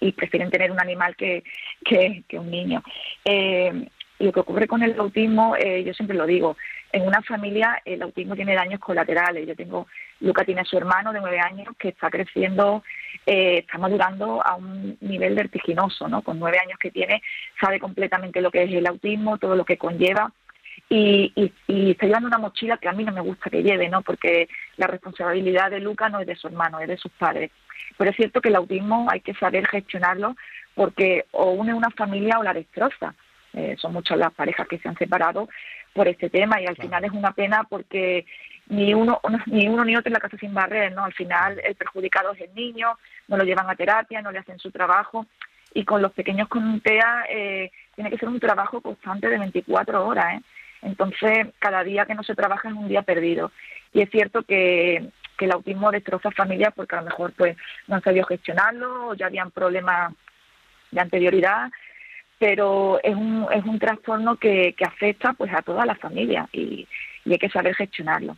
y, 0.00 0.12
prefieren 0.12 0.50
tener 0.50 0.70
un 0.70 0.80
animal 0.80 1.16
que, 1.16 1.44
que, 1.84 2.38
un 2.38 2.50
niño. 2.50 2.82
Eh, 3.24 3.88
lo 4.18 4.32
que 4.32 4.40
ocurre 4.40 4.66
con 4.66 4.82
el 4.82 4.98
autismo, 4.98 5.54
eh, 5.56 5.84
yo 5.84 5.94
siempre 5.94 6.16
lo 6.16 6.26
digo, 6.26 6.56
en 6.90 7.06
una 7.06 7.22
familia 7.22 7.80
el 7.84 8.02
autismo 8.02 8.34
tiene 8.34 8.54
daños 8.54 8.80
colaterales. 8.80 9.46
Yo 9.46 9.54
tengo, 9.54 9.86
Luca 10.20 10.44
tiene 10.44 10.62
a 10.62 10.64
su 10.64 10.76
hermano 10.76 11.12
de 11.12 11.20
nueve 11.20 11.38
años 11.38 11.68
que 11.78 11.88
está 11.88 12.10
creciendo, 12.10 12.82
eh, 13.26 13.58
está 13.58 13.78
madurando 13.78 14.44
a 14.44 14.56
un 14.56 14.96
nivel 15.00 15.34
vertiginoso, 15.34 16.08
¿no? 16.08 16.22
Con 16.22 16.38
nueve 16.38 16.58
años 16.62 16.78
que 16.78 16.90
tiene, 16.90 17.22
sabe 17.60 17.78
completamente 17.78 18.40
lo 18.40 18.50
que 18.50 18.64
es 18.64 18.72
el 18.72 18.86
autismo, 18.86 19.38
todo 19.38 19.54
lo 19.54 19.64
que 19.64 19.78
conlleva 19.78 20.32
y, 20.88 21.52
y, 21.66 21.90
está 21.90 22.06
llevando 22.06 22.28
una 22.28 22.38
mochila 22.38 22.78
que 22.78 22.88
a 22.88 22.92
mí 22.92 23.04
no 23.04 23.12
me 23.12 23.20
gusta 23.20 23.50
que 23.50 23.62
lleve, 23.62 23.88
¿no? 23.88 24.02
Porque 24.02 24.48
la 24.76 24.86
responsabilidad 24.86 25.70
de 25.70 25.80
Luca 25.80 26.08
no 26.08 26.20
es 26.20 26.26
de 26.26 26.36
su 26.36 26.46
hermano, 26.46 26.80
es 26.80 26.88
de 26.88 26.96
sus 26.96 27.12
padres. 27.12 27.50
Pero 27.96 28.10
es 28.10 28.16
cierto 28.16 28.40
que 28.40 28.48
el 28.48 28.56
autismo 28.56 29.06
hay 29.10 29.20
que 29.20 29.34
saber 29.34 29.66
gestionarlo 29.66 30.34
porque 30.74 31.26
o 31.32 31.50
une 31.50 31.74
una 31.74 31.90
familia 31.90 32.38
o 32.38 32.42
la 32.42 32.54
destroza. 32.54 33.14
Eh, 33.52 33.76
son 33.78 33.92
muchas 33.92 34.18
las 34.18 34.32
parejas 34.32 34.68
que 34.68 34.78
se 34.78 34.88
han 34.88 34.96
separado 34.96 35.48
por 35.92 36.06
este 36.06 36.30
tema 36.30 36.60
y 36.60 36.66
al 36.66 36.76
final 36.76 37.04
es 37.04 37.12
una 37.12 37.32
pena 37.32 37.64
porque 37.64 38.26
ni 38.68 38.94
uno 38.94 39.20
ni 39.46 39.68
uno 39.68 39.84
ni 39.84 39.96
otro 39.96 40.08
en 40.08 40.14
la 40.14 40.20
casa 40.20 40.36
sin 40.38 40.54
barrer, 40.54 40.92
¿no? 40.92 41.04
Al 41.04 41.14
final 41.14 41.60
el 41.64 41.74
perjudicado 41.74 42.32
es 42.32 42.40
el 42.40 42.54
niño, 42.54 42.98
no 43.26 43.36
lo 43.36 43.44
llevan 43.44 43.68
a 43.68 43.74
terapia, 43.74 44.22
no 44.22 44.32
le 44.32 44.38
hacen 44.38 44.58
su 44.58 44.70
trabajo 44.70 45.26
y 45.74 45.84
con 45.84 46.00
los 46.00 46.12
pequeños 46.12 46.48
con 46.48 46.80
TEA 46.80 47.24
eh, 47.28 47.70
tiene 47.94 48.10
que 48.10 48.18
ser 48.18 48.28
un 48.28 48.40
trabajo 48.40 48.80
constante 48.80 49.28
de 49.28 49.38
24 49.38 50.06
horas, 50.06 50.34
¿eh? 50.34 50.42
Entonces, 50.82 51.48
cada 51.58 51.82
día 51.84 52.06
que 52.06 52.14
no 52.14 52.22
se 52.22 52.34
trabaja 52.34 52.68
es 52.68 52.74
un 52.74 52.88
día 52.88 53.02
perdido. 53.02 53.50
Y 53.92 54.02
es 54.02 54.10
cierto 54.10 54.42
que, 54.42 55.08
que 55.36 55.44
el 55.44 55.52
autismo 55.52 55.90
destroza 55.90 56.30
familias 56.30 56.72
porque 56.74 56.96
a 56.96 57.00
lo 57.00 57.06
mejor 57.06 57.32
pues 57.32 57.56
no 57.86 57.96
han 57.96 58.02
sabido 58.02 58.26
gestionarlo 58.26 59.08
o 59.08 59.14
ya 59.14 59.26
habían 59.26 59.50
problemas 59.50 60.12
de 60.90 61.00
anterioridad. 61.00 61.70
pero 62.38 63.00
es 63.02 63.14
un, 63.16 63.46
es 63.52 63.64
un 63.64 63.78
trastorno 63.78 64.36
que, 64.36 64.74
que 64.74 64.84
afecta 64.84 65.32
pues 65.32 65.52
a 65.52 65.62
toda 65.62 65.84
la 65.84 65.96
familia 65.96 66.48
y, 66.52 66.86
y 67.24 67.32
hay 67.32 67.38
que 67.38 67.50
saber 67.50 67.74
gestionarlo. 67.74 68.36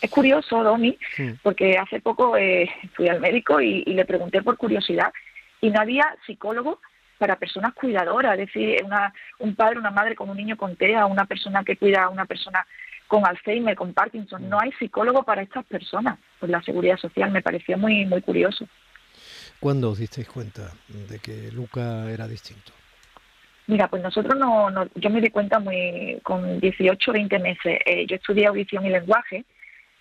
Es 0.00 0.10
curioso, 0.10 0.62
Domi, 0.62 0.98
porque 1.42 1.78
hace 1.78 2.00
poco 2.00 2.36
eh, 2.36 2.70
fui 2.94 3.08
al 3.08 3.20
médico 3.20 3.60
y, 3.60 3.84
le 3.84 4.04
pregunté 4.04 4.42
por 4.42 4.56
curiosidad 4.56 5.12
y 5.60 5.70
no 5.70 5.80
había 5.80 6.04
psicólogo 6.26 6.80
para 7.18 7.36
personas 7.36 7.74
cuidadoras, 7.74 8.38
es 8.38 8.46
decir, 8.46 8.82
una, 8.84 9.12
un 9.38 9.54
padre, 9.54 9.78
una 9.78 9.90
madre 9.90 10.14
con 10.14 10.30
un 10.30 10.36
niño 10.36 10.56
con 10.56 10.76
TEA, 10.76 11.06
una 11.06 11.24
persona 11.24 11.64
que 11.64 11.76
cuida 11.76 12.04
a 12.04 12.08
una 12.08 12.26
persona 12.26 12.66
con 13.06 13.26
Alzheimer, 13.26 13.76
con 13.76 13.92
Parkinson. 13.92 14.48
No 14.48 14.58
hay 14.60 14.72
psicólogo 14.72 15.22
para 15.22 15.42
estas 15.42 15.64
personas. 15.66 16.18
Pues 16.40 16.50
la 16.50 16.62
seguridad 16.62 16.96
social 16.96 17.30
me 17.30 17.42
pareció 17.42 17.78
muy, 17.78 18.04
muy 18.06 18.22
curioso. 18.22 18.66
¿Cuándo 19.60 19.90
os 19.90 19.98
disteis 19.98 20.28
cuenta 20.28 20.72
de 20.88 21.18
que 21.18 21.50
Luca 21.52 22.10
era 22.10 22.26
distinto? 22.26 22.72
Mira, 23.66 23.88
pues 23.88 24.02
nosotros 24.02 24.38
no, 24.38 24.70
no 24.70 24.86
yo 24.94 25.08
me 25.08 25.22
di 25.22 25.30
cuenta 25.30 25.58
muy 25.58 26.18
con 26.22 26.60
18 26.60 27.10
o 27.10 27.14
20 27.14 27.38
meses. 27.38 27.78
Eh, 27.86 28.06
yo 28.06 28.16
estudié 28.16 28.46
audición 28.46 28.84
y 28.84 28.90
lenguaje, 28.90 29.44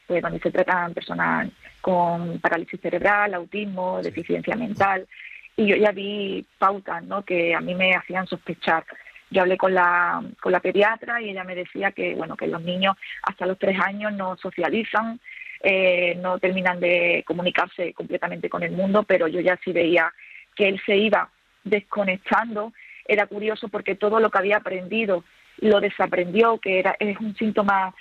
pues 0.06 0.22
donde 0.22 0.40
se 0.40 0.52
tratan 0.52 0.94
personas 0.94 1.50
con 1.80 2.40
parálisis 2.40 2.82
cerebral, 2.82 3.34
autismo, 3.34 4.02
deficiencia 4.02 4.56
mental, 4.56 5.08
y 5.56 5.68
yo 5.68 5.76
ya 5.76 5.92
vi 5.92 6.46
pautas, 6.58 7.04
¿no? 7.04 7.24
Que 7.24 7.54
a 7.54 7.62
mí 7.62 7.76
me 7.76 7.94
hacían 7.96 8.28
sospechar. 8.28 8.86
Yo 9.30 9.42
hablé 9.42 9.58
con 9.58 9.74
la, 9.74 10.24
con 10.42 10.52
la 10.52 10.60
pediatra 10.60 11.22
y 11.22 11.30
ella 11.30 11.44
me 11.44 11.56
decía 11.56 11.92
que, 11.92 12.16
bueno, 12.16 12.38
que 12.38 12.48
los 12.48 12.62
niños 12.62 12.96
hasta 13.24 13.46
los 13.46 13.58
tres 13.58 13.80
años 13.80 14.14
no 14.14 14.38
socializan, 14.38 15.20
eh, 15.62 16.16
no 16.22 16.40
terminan 16.40 16.80
de 16.80 17.24
comunicarse 17.26 17.94
completamente 17.94 18.50
con 18.50 18.64
el 18.64 18.72
mundo, 18.72 19.04
pero 19.04 19.28
yo 19.28 19.40
ya 19.40 19.58
sí 19.64 19.72
veía 19.72 20.12
que 20.56 20.68
él 20.68 20.82
se 20.86 20.96
iba 20.98 21.30
desconectando 21.64 22.74
era 23.06 23.28
curioso 23.28 23.68
porque 23.68 23.96
todo 23.96 24.20
lo 24.20 24.30
que 24.30 24.38
había 24.38 24.58
aprendido 24.58 25.24
lo 25.60 25.80
desaprendió, 25.80 26.58
que 26.58 26.80
era, 26.80 26.96
es 27.00 27.20
un 27.20 27.36
síntoma 27.36 27.94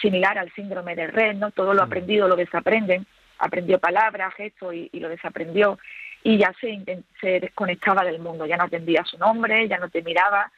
similar 0.00 0.38
al 0.38 0.52
síndrome 0.52 0.94
de 0.94 1.06
Red, 1.06 1.36
¿no? 1.36 1.50
Todo 1.50 1.74
lo 1.74 1.82
mm. 1.82 1.86
aprendido 1.86 2.28
lo 2.28 2.36
desaprenden, 2.36 3.06
aprendió 3.38 3.78
palabras, 3.78 4.34
gestos 4.34 4.74
y, 4.74 4.90
lo 5.00 5.08
desaprendió 5.08 5.78
y 6.26 6.38
ya 6.38 6.52
se, 6.60 6.76
se 7.20 7.38
desconectaba 7.38 8.02
del 8.02 8.18
mundo, 8.18 8.46
ya 8.46 8.56
no 8.56 8.64
atendía 8.64 9.04
su 9.04 9.16
nombre, 9.16 9.68
ya 9.68 9.78
no 9.78 9.88
te 9.88 10.02
miraba. 10.02 10.50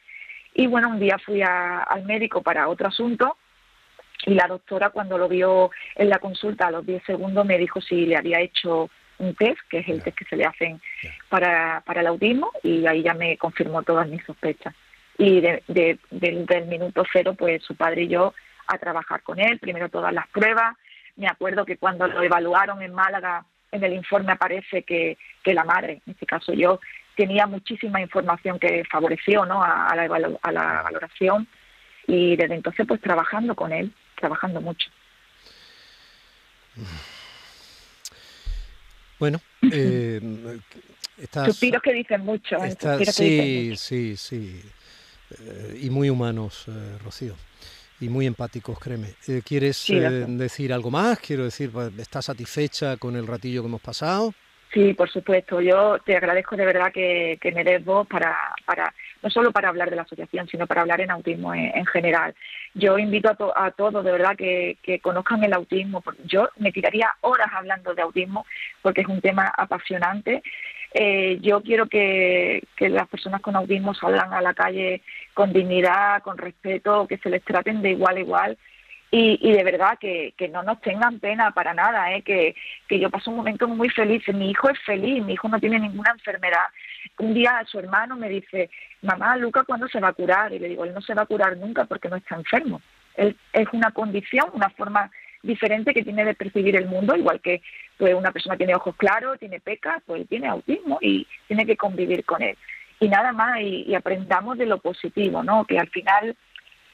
Y 0.55 0.65
bueno, 0.65 0.89
un 0.89 0.99
día 0.99 1.19
fui 1.23 1.43
al 1.43 2.05
médico 2.05 2.41
para 2.41 2.67
otro 2.67 2.87
asunto 2.87 3.37
y 4.25 4.33
la 4.33 4.47
doctora 4.47 4.89
cuando 4.89 5.19
lo 5.19 5.29
vio 5.29 5.69
en 5.93 6.09
la 6.09 6.17
consulta 6.17 6.65
a 6.65 6.71
los 6.71 6.87
10 6.87 7.03
segundos 7.03 7.45
me 7.45 7.59
dijo 7.59 7.81
si 7.81 8.07
le 8.07 8.17
había 8.17 8.39
hecho 8.39 8.89
un 9.19 9.35
test, 9.35 9.59
que 9.69 9.79
es 9.79 9.89
el 9.89 10.01
test 10.01 10.17
que 10.17 10.25
se 10.25 10.37
le 10.37 10.45
hacen 10.45 10.81
para, 11.29 11.83
para 11.85 12.01
el 12.01 12.07
autismo, 12.07 12.51
y 12.63 12.87
ahí 12.87 13.03
ya 13.03 13.13
me 13.13 13.37
confirmó 13.37 13.83
todas 13.83 14.07
mis 14.07 14.25
sospechas. 14.25 14.73
Y 15.19 15.39
de, 15.39 15.99
del 16.09 16.65
minuto 16.65 17.03
cero, 17.13 17.35
pues 17.37 17.61
su 17.61 17.75
padre 17.75 18.03
y 18.03 18.07
yo 18.07 18.33
a 18.65 18.79
trabajar 18.79 19.21
con 19.21 19.39
él, 19.39 19.59
primero 19.59 19.89
todas 19.89 20.13
las 20.13 20.27
pruebas. 20.29 20.75
Me 21.15 21.27
acuerdo 21.27 21.63
que 21.63 21.77
cuando 21.77 22.07
lo 22.07 22.23
evaluaron 22.23 22.81
en 22.81 22.91
Málaga, 22.91 23.45
en 23.71 23.83
el 23.83 23.93
informe 23.93 24.31
aparece 24.31 24.83
que, 24.83 25.17
que 25.43 25.53
la 25.53 25.63
madre, 25.63 26.01
en 26.05 26.13
este 26.13 26.25
caso 26.25 26.53
yo, 26.53 26.79
tenía 27.15 27.45
muchísima 27.47 28.01
información 28.01 28.59
que 28.59 28.83
favoreció 28.89 29.45
¿no? 29.45 29.61
a, 29.61 29.93
la, 29.95 30.03
a 30.41 30.51
la 30.51 30.81
valoración 30.83 31.47
y 32.07 32.35
desde 32.35 32.55
entonces 32.55 32.87
pues 32.87 33.01
trabajando 33.01 33.55
con 33.55 33.71
él, 33.71 33.91
trabajando 34.15 34.61
mucho. 34.61 34.89
Bueno, 39.19 39.41
eh, 39.71 40.21
suspiros 41.45 41.81
que 41.81 41.93
dicen 41.93 42.21
mucho. 42.21 42.57
¿eh? 42.63 42.75
sí, 43.05 43.75
sí, 43.75 44.15
sí, 44.17 44.61
eh, 45.41 45.79
y 45.81 45.89
muy 45.89 46.09
humanos, 46.09 46.65
eh, 46.67 46.97
Rocío. 47.03 47.35
Y 48.01 48.09
muy 48.09 48.25
empáticos, 48.25 48.79
créeme. 48.79 49.09
¿Quieres 49.45 49.85
decir 50.27 50.73
algo 50.73 50.89
más? 50.89 51.19
Quiero 51.19 51.43
decir, 51.43 51.71
pues, 51.71 51.91
¿estás 51.97 52.25
satisfecha 52.25 52.97
con 52.97 53.15
el 53.15 53.27
ratillo 53.27 53.61
que 53.61 53.67
hemos 53.67 53.81
pasado? 53.81 54.33
Sí, 54.73 54.93
por 54.93 55.09
supuesto. 55.09 55.61
Yo 55.61 55.97
te 56.05 56.15
agradezco 56.15 56.55
de 56.55 56.65
verdad 56.65 56.91
que, 56.91 57.39
me 57.55 57.63
des 57.63 57.83
voz 57.83 58.07
para, 58.07 58.37
para, 58.65 58.93
no 59.23 59.29
solo 59.29 59.51
para 59.51 59.69
hablar 59.69 59.89
de 59.89 59.95
la 59.95 60.03
asociación, 60.03 60.47
sino 60.47 60.67
para 60.67 60.81
hablar 60.81 61.01
en 61.01 61.09
autismo 61.09 61.55
en, 61.55 61.85
general. 61.87 62.35
Yo 62.75 62.99
invito 62.99 63.35
a, 63.55 63.71
todos, 63.71 64.05
de 64.05 64.11
verdad, 64.11 64.35
que, 64.37 64.77
conozcan 65.01 65.43
el 65.43 65.53
autismo. 65.53 66.03
Yo 66.25 66.49
me 66.57 66.71
tiraría 66.71 67.09
horas 67.21 67.49
hablando 67.51 67.95
de 67.95 68.01
autismo 68.03 68.45
porque 68.83 69.01
es 69.01 69.07
un 69.07 69.21
tema 69.21 69.51
apasionante. 69.57 70.43
Eh, 70.93 71.37
yo 71.41 71.61
quiero 71.61 71.87
que, 71.87 72.63
que 72.75 72.89
las 72.89 73.07
personas 73.07 73.41
con 73.41 73.55
autismo 73.55 73.93
salgan 73.93 74.33
a 74.33 74.41
la 74.41 74.53
calle 74.53 75.01
con 75.33 75.53
dignidad, 75.53 76.23
con 76.23 76.37
respeto, 76.37 77.07
que 77.07 77.17
se 77.17 77.29
les 77.29 77.43
traten 77.43 77.81
de 77.81 77.91
igual 77.91 78.17
a 78.17 78.19
igual 78.19 78.57
y, 79.11 79.39
y 79.41 79.53
de 79.53 79.63
verdad 79.63 79.97
que, 79.99 80.33
que, 80.37 80.47
no 80.49 80.61
nos 80.61 80.81
tengan 80.81 81.19
pena 81.19 81.51
para 81.51 81.73
nada, 81.73 82.13
¿eh? 82.13 82.21
que, 82.21 82.55
que 82.87 82.99
yo 82.99 83.09
paso 83.09 83.31
un 83.31 83.37
momento 83.37 83.67
muy 83.67 83.89
feliz. 83.89 84.23
Mi 84.27 84.51
hijo 84.51 84.69
es 84.69 84.79
feliz, 84.85 85.23
mi 85.23 85.33
hijo 85.33 85.47
no 85.49 85.59
tiene 85.59 85.79
ninguna 85.79 86.11
enfermedad. 86.11 86.65
Un 87.17 87.33
día 87.33 87.63
su 87.65 87.79
hermano 87.79 88.15
me 88.15 88.29
dice, 88.29 88.69
mamá, 89.01 89.35
Luca, 89.37 89.63
¿cuándo 89.63 89.87
se 89.87 89.99
va 89.99 90.09
a 90.09 90.13
curar? 90.13 90.53
Y 90.53 90.59
le 90.59 90.69
digo, 90.69 90.85
él 90.85 90.93
no 90.93 91.01
se 91.01 91.15
va 91.15 91.23
a 91.23 91.27
curar 91.27 91.57
nunca 91.57 91.85
porque 91.85 92.07
no 92.07 92.17
está 92.17 92.35
enfermo. 92.35 92.81
Él 93.15 93.35
es 93.51 93.67
una 93.73 93.91
condición, 93.91 94.45
una 94.53 94.69
forma 94.69 95.09
diferente 95.41 95.93
que 95.93 96.03
tiene 96.03 96.25
de 96.25 96.33
percibir 96.33 96.75
el 96.75 96.87
mundo, 96.87 97.15
igual 97.15 97.39
que 97.41 97.61
pues, 97.97 98.13
una 98.13 98.31
persona 98.31 98.57
tiene 98.57 98.75
ojos 98.75 98.95
claros, 98.95 99.39
tiene 99.39 99.59
pecas, 99.59 100.01
pues 100.05 100.27
tiene 100.27 100.47
autismo 100.47 100.97
y 101.01 101.25
tiene 101.47 101.65
que 101.65 101.77
convivir 101.77 102.25
con 102.25 102.41
él. 102.41 102.57
Y 102.99 103.07
nada 103.07 103.31
más, 103.31 103.61
y, 103.61 103.83
y 103.87 103.95
aprendamos 103.95 104.57
de 104.57 104.65
lo 104.65 104.79
positivo, 104.79 105.41
¿no? 105.43 105.65
Que 105.65 105.79
al 105.79 105.89
final 105.89 106.35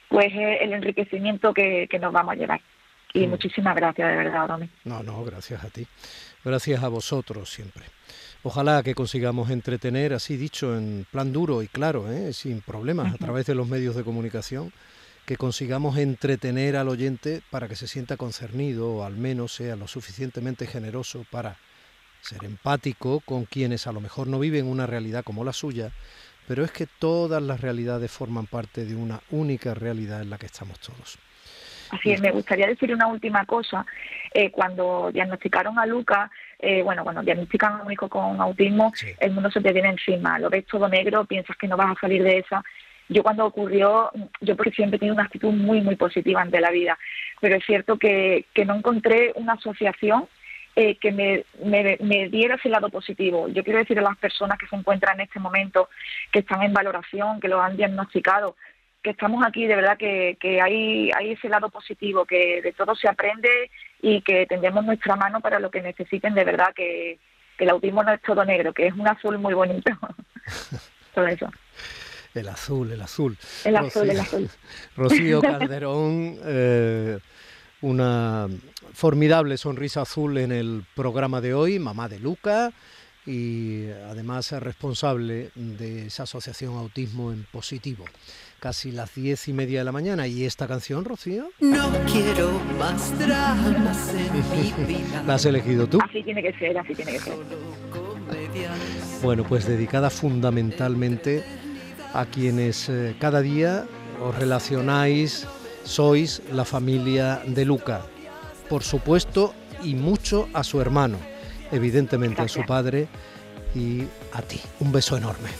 pues 0.08 0.32
el 0.34 0.72
enriquecimiento 0.72 1.52
que, 1.52 1.88
nos 2.00 2.12
vamos 2.12 2.32
a 2.32 2.36
llevar. 2.36 2.60
Y 3.12 3.26
mm. 3.26 3.30
muchísimas 3.30 3.74
gracias, 3.74 4.08
de 4.08 4.16
verdad, 4.16 4.48
Domi. 4.48 4.68
No, 4.84 5.02
no, 5.02 5.24
gracias 5.24 5.64
a 5.64 5.70
ti. 5.70 5.86
Gracias 6.44 6.82
a 6.82 6.88
vosotros 6.88 7.50
siempre. 7.50 7.84
Ojalá 8.42 8.82
que 8.82 8.94
consigamos 8.94 9.50
entretener, 9.50 10.12
así 10.12 10.36
dicho, 10.36 10.76
en 10.76 11.06
plan 11.10 11.32
duro 11.32 11.62
y 11.62 11.68
claro, 11.68 12.10
¿eh? 12.10 12.32
sin 12.32 12.60
problemas, 12.60 13.12
a 13.12 13.18
través 13.18 13.46
de 13.46 13.56
los 13.56 13.66
medios 13.66 13.96
de 13.96 14.04
comunicación, 14.04 14.72
que 15.26 15.36
consigamos 15.36 15.98
entretener 15.98 16.76
al 16.76 16.88
oyente 16.88 17.42
para 17.50 17.66
que 17.66 17.74
se 17.74 17.88
sienta 17.88 18.16
concernido 18.16 18.94
o 18.94 19.04
al 19.04 19.16
menos 19.16 19.52
sea 19.52 19.74
lo 19.74 19.88
suficientemente 19.88 20.66
generoso 20.66 21.26
para 21.30 21.56
ser 22.20 22.44
empático 22.44 23.20
con 23.20 23.44
quienes 23.44 23.86
a 23.86 23.92
lo 23.92 24.00
mejor 24.00 24.28
no 24.28 24.38
viven 24.38 24.66
una 24.66 24.86
realidad 24.86 25.24
como 25.24 25.44
la 25.44 25.52
suya, 25.52 25.90
pero 26.46 26.64
es 26.64 26.70
que 26.70 26.86
todas 26.86 27.42
las 27.42 27.60
realidades 27.60 28.10
forman 28.10 28.46
parte 28.46 28.84
de 28.84 28.94
una 28.94 29.20
única 29.30 29.74
realidad 29.74 30.22
en 30.22 30.30
la 30.30 30.38
que 30.38 30.46
estamos 30.46 30.78
todos. 30.78 31.18
Así 31.90 32.12
es, 32.12 32.20
me 32.20 32.32
gustaría 32.32 32.66
decir 32.66 32.92
una 32.92 33.06
última 33.06 33.44
cosa. 33.46 33.86
Eh, 34.32 34.50
cuando 34.50 35.10
diagnosticaron 35.12 35.78
a 35.78 35.86
Luca, 35.86 36.30
eh, 36.58 36.82
bueno, 36.82 37.04
cuando 37.04 37.22
diagnostican 37.22 37.74
a 37.74 37.82
un 37.82 37.92
hijo 37.92 38.08
con 38.08 38.40
autismo, 38.40 38.92
el 39.20 39.30
mundo 39.32 39.50
se 39.50 39.60
te 39.60 39.72
viene 39.72 39.90
encima, 39.90 40.38
lo 40.38 40.50
ves 40.50 40.66
todo 40.66 40.88
negro, 40.88 41.24
piensas 41.24 41.56
que 41.56 41.68
no 41.68 41.76
vas 41.76 41.96
a 41.96 42.00
salir 42.00 42.22
de 42.22 42.38
esa. 42.38 42.62
Yo 43.08 43.22
cuando 43.22 43.46
ocurrió, 43.46 44.10
yo 44.40 44.56
porque 44.56 44.72
siempre 44.72 44.96
he 44.96 44.98
tenido 44.98 45.14
una 45.14 45.24
actitud 45.24 45.52
muy, 45.52 45.80
muy 45.80 45.96
positiva 45.96 46.42
ante 46.42 46.60
la 46.60 46.70
vida, 46.70 46.98
pero 47.40 47.56
es 47.56 47.64
cierto 47.64 47.98
que, 47.98 48.46
que 48.52 48.64
no 48.64 48.74
encontré 48.74 49.32
una 49.36 49.54
asociación 49.54 50.26
eh, 50.78 50.96
que 50.96 51.10
me, 51.10 51.44
me, 51.64 52.28
diera 52.28 52.56
ese 52.56 52.68
lado 52.68 52.90
positivo. 52.90 53.48
Yo 53.48 53.64
quiero 53.64 53.78
decir 53.78 53.98
a 53.98 54.02
las 54.02 54.18
personas 54.18 54.58
que 54.58 54.66
se 54.66 54.76
encuentran 54.76 55.18
en 55.18 55.26
este 55.26 55.40
momento, 55.40 55.88
que 56.30 56.40
están 56.40 56.62
en 56.62 56.74
valoración, 56.74 57.40
que 57.40 57.48
lo 57.48 57.62
han 57.62 57.78
diagnosticado, 57.78 58.56
que 59.02 59.10
estamos 59.10 59.42
aquí, 59.46 59.66
de 59.66 59.76
verdad 59.76 59.96
que, 59.96 60.36
que 60.38 60.60
hay, 60.60 61.10
hay 61.16 61.32
ese 61.32 61.48
lado 61.48 61.70
positivo, 61.70 62.26
que 62.26 62.60
de 62.60 62.72
todo 62.72 62.94
se 62.94 63.08
aprende 63.08 63.70
y 64.02 64.20
que 64.20 64.44
tendremos 64.46 64.84
nuestra 64.84 65.16
mano 65.16 65.40
para 65.40 65.60
lo 65.60 65.70
que 65.70 65.80
necesiten, 65.80 66.34
de 66.34 66.44
verdad 66.44 66.74
que, 66.74 67.18
el 67.58 67.70
autismo 67.70 68.02
no 68.02 68.12
es 68.12 68.20
todo 68.20 68.44
negro, 68.44 68.74
que 68.74 68.86
es 68.86 68.92
un 68.92 69.08
azul 69.08 69.38
muy 69.38 69.54
bonito. 69.54 69.90
todo 71.14 71.26
eso. 71.26 71.50
El 72.36 72.48
azul, 72.48 72.92
el 72.92 73.00
azul. 73.00 73.36
El 73.64 73.76
azul, 73.76 74.10
el 74.10 74.20
azul. 74.20 74.50
Rocío 74.96 75.40
Calderón, 75.40 76.38
eh, 76.44 77.18
una 77.80 78.46
formidable 78.92 79.56
sonrisa 79.56 80.02
azul 80.02 80.38
en 80.38 80.52
el 80.52 80.84
programa 80.94 81.40
de 81.40 81.54
hoy, 81.54 81.78
mamá 81.78 82.08
de 82.08 82.18
Luca 82.18 82.72
y 83.26 83.88
además 84.08 84.52
responsable 84.52 85.50
de 85.54 86.06
esa 86.06 86.22
asociación 86.22 86.76
Autismo 86.76 87.32
en 87.32 87.44
Positivo. 87.50 88.04
Casi 88.60 88.92
las 88.92 89.14
diez 89.14 89.48
y 89.48 89.52
media 89.52 89.80
de 89.80 89.84
la 89.84 89.92
mañana. 89.92 90.26
¿Y 90.26 90.44
esta 90.44 90.66
canción, 90.66 91.04
Rocío? 91.04 91.50
No 91.60 91.90
quiero 92.10 92.52
más 92.78 93.18
dramas 93.18 94.14
en 94.14 94.86
mi 94.86 94.86
vida. 94.94 95.24
¿La 95.26 95.34
has 95.34 95.44
elegido 95.44 95.86
tú? 95.88 95.98
Así 96.02 96.22
tiene 96.22 96.42
que 96.42 96.52
ser, 96.58 96.78
así 96.78 96.94
tiene 96.94 97.12
que 97.12 97.18
ser. 97.18 97.34
Bueno, 99.22 99.44
pues 99.44 99.66
dedicada 99.66 100.08
fundamentalmente 100.08 101.44
a 102.16 102.26
quienes 102.26 102.88
eh, 102.88 103.14
cada 103.20 103.40
día 103.40 103.84
os 104.20 104.34
relacionáis 104.34 105.46
sois 105.84 106.42
la 106.52 106.64
familia 106.64 107.42
de 107.46 107.64
Luca. 107.64 108.00
Por 108.68 108.82
supuesto, 108.82 109.54
y 109.82 109.94
mucho 109.94 110.48
a 110.52 110.64
su 110.64 110.80
hermano, 110.80 111.18
evidentemente 111.70 112.42
a 112.42 112.48
su 112.48 112.64
padre 112.64 113.06
y 113.74 114.02
a 114.32 114.42
ti. 114.42 114.60
Un 114.80 114.90
beso 114.90 115.16
enorme. 115.16 115.50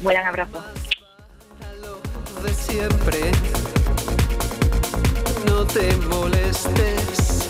Buen 0.00 0.16
abrazo. 0.16 0.64
De 2.42 2.52
siempre, 2.54 3.30
no 5.46 5.64
te 5.64 5.94
molestes, 6.08 7.48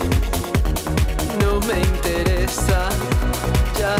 no 1.40 1.60
me 1.60 1.80
interesa, 1.80 2.90
ya, 3.78 3.96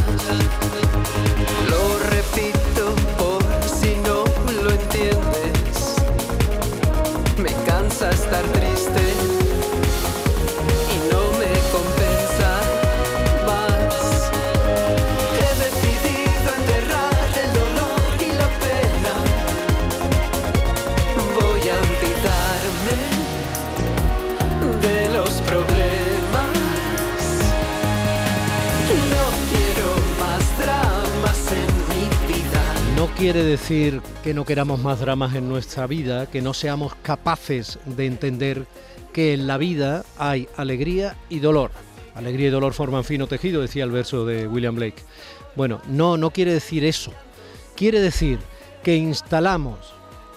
quiere 33.22 33.44
decir 33.44 34.02
que 34.24 34.34
no 34.34 34.44
queramos 34.44 34.80
más 34.80 34.98
dramas 34.98 35.36
en 35.36 35.48
nuestra 35.48 35.86
vida, 35.86 36.26
que 36.26 36.42
no 36.42 36.52
seamos 36.52 36.96
capaces 37.02 37.78
de 37.86 38.06
entender 38.06 38.66
que 39.12 39.32
en 39.32 39.46
la 39.46 39.58
vida 39.58 40.04
hay 40.18 40.48
alegría 40.56 41.16
y 41.28 41.38
dolor. 41.38 41.70
Alegría 42.16 42.48
y 42.48 42.50
dolor 42.50 42.72
forman 42.72 43.04
fino 43.04 43.28
tejido, 43.28 43.62
decía 43.62 43.84
el 43.84 43.92
verso 43.92 44.26
de 44.26 44.48
William 44.48 44.74
Blake. 44.74 45.04
Bueno, 45.54 45.80
no, 45.86 46.16
no 46.16 46.32
quiere 46.32 46.52
decir 46.52 46.84
eso. 46.84 47.12
Quiere 47.76 48.00
decir 48.00 48.40
que 48.82 48.96
instalamos, 48.96 49.78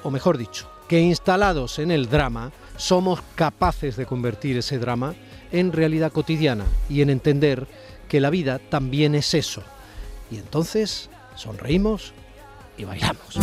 o 0.04 0.12
mejor 0.12 0.38
dicho, 0.38 0.70
que 0.88 1.00
instalados 1.00 1.80
en 1.80 1.90
el 1.90 2.08
drama, 2.08 2.52
somos 2.78 3.20
capaces 3.34 3.96
de 3.96 4.06
convertir 4.06 4.60
ese 4.60 4.78
drama 4.78 5.16
en 5.52 5.72
realidad 5.72 6.12
cotidiana 6.12 6.66
y 6.88 7.02
en 7.02 7.10
entender 7.10 7.66
que 8.08 8.22
la 8.22 8.30
vida 8.30 8.60
también 8.60 9.16
es 9.16 9.34
eso. 9.34 9.64
Y 10.30 10.36
entonces 10.36 11.10
sonreímos 11.36 12.14
y 12.78 12.84
bailamos. 12.84 13.40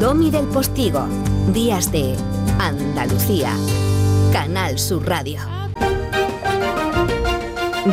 Domi 0.00 0.30
del 0.30 0.46
Postigo, 0.46 1.06
Días 1.52 1.92
de 1.92 2.16
Andalucía, 2.58 3.52
Canal 4.32 4.78
Sur 4.78 5.08
Radio. 5.08 5.40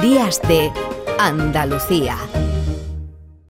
Días 0.01 0.41
de 0.47 0.71
Andalucía. 1.19 2.17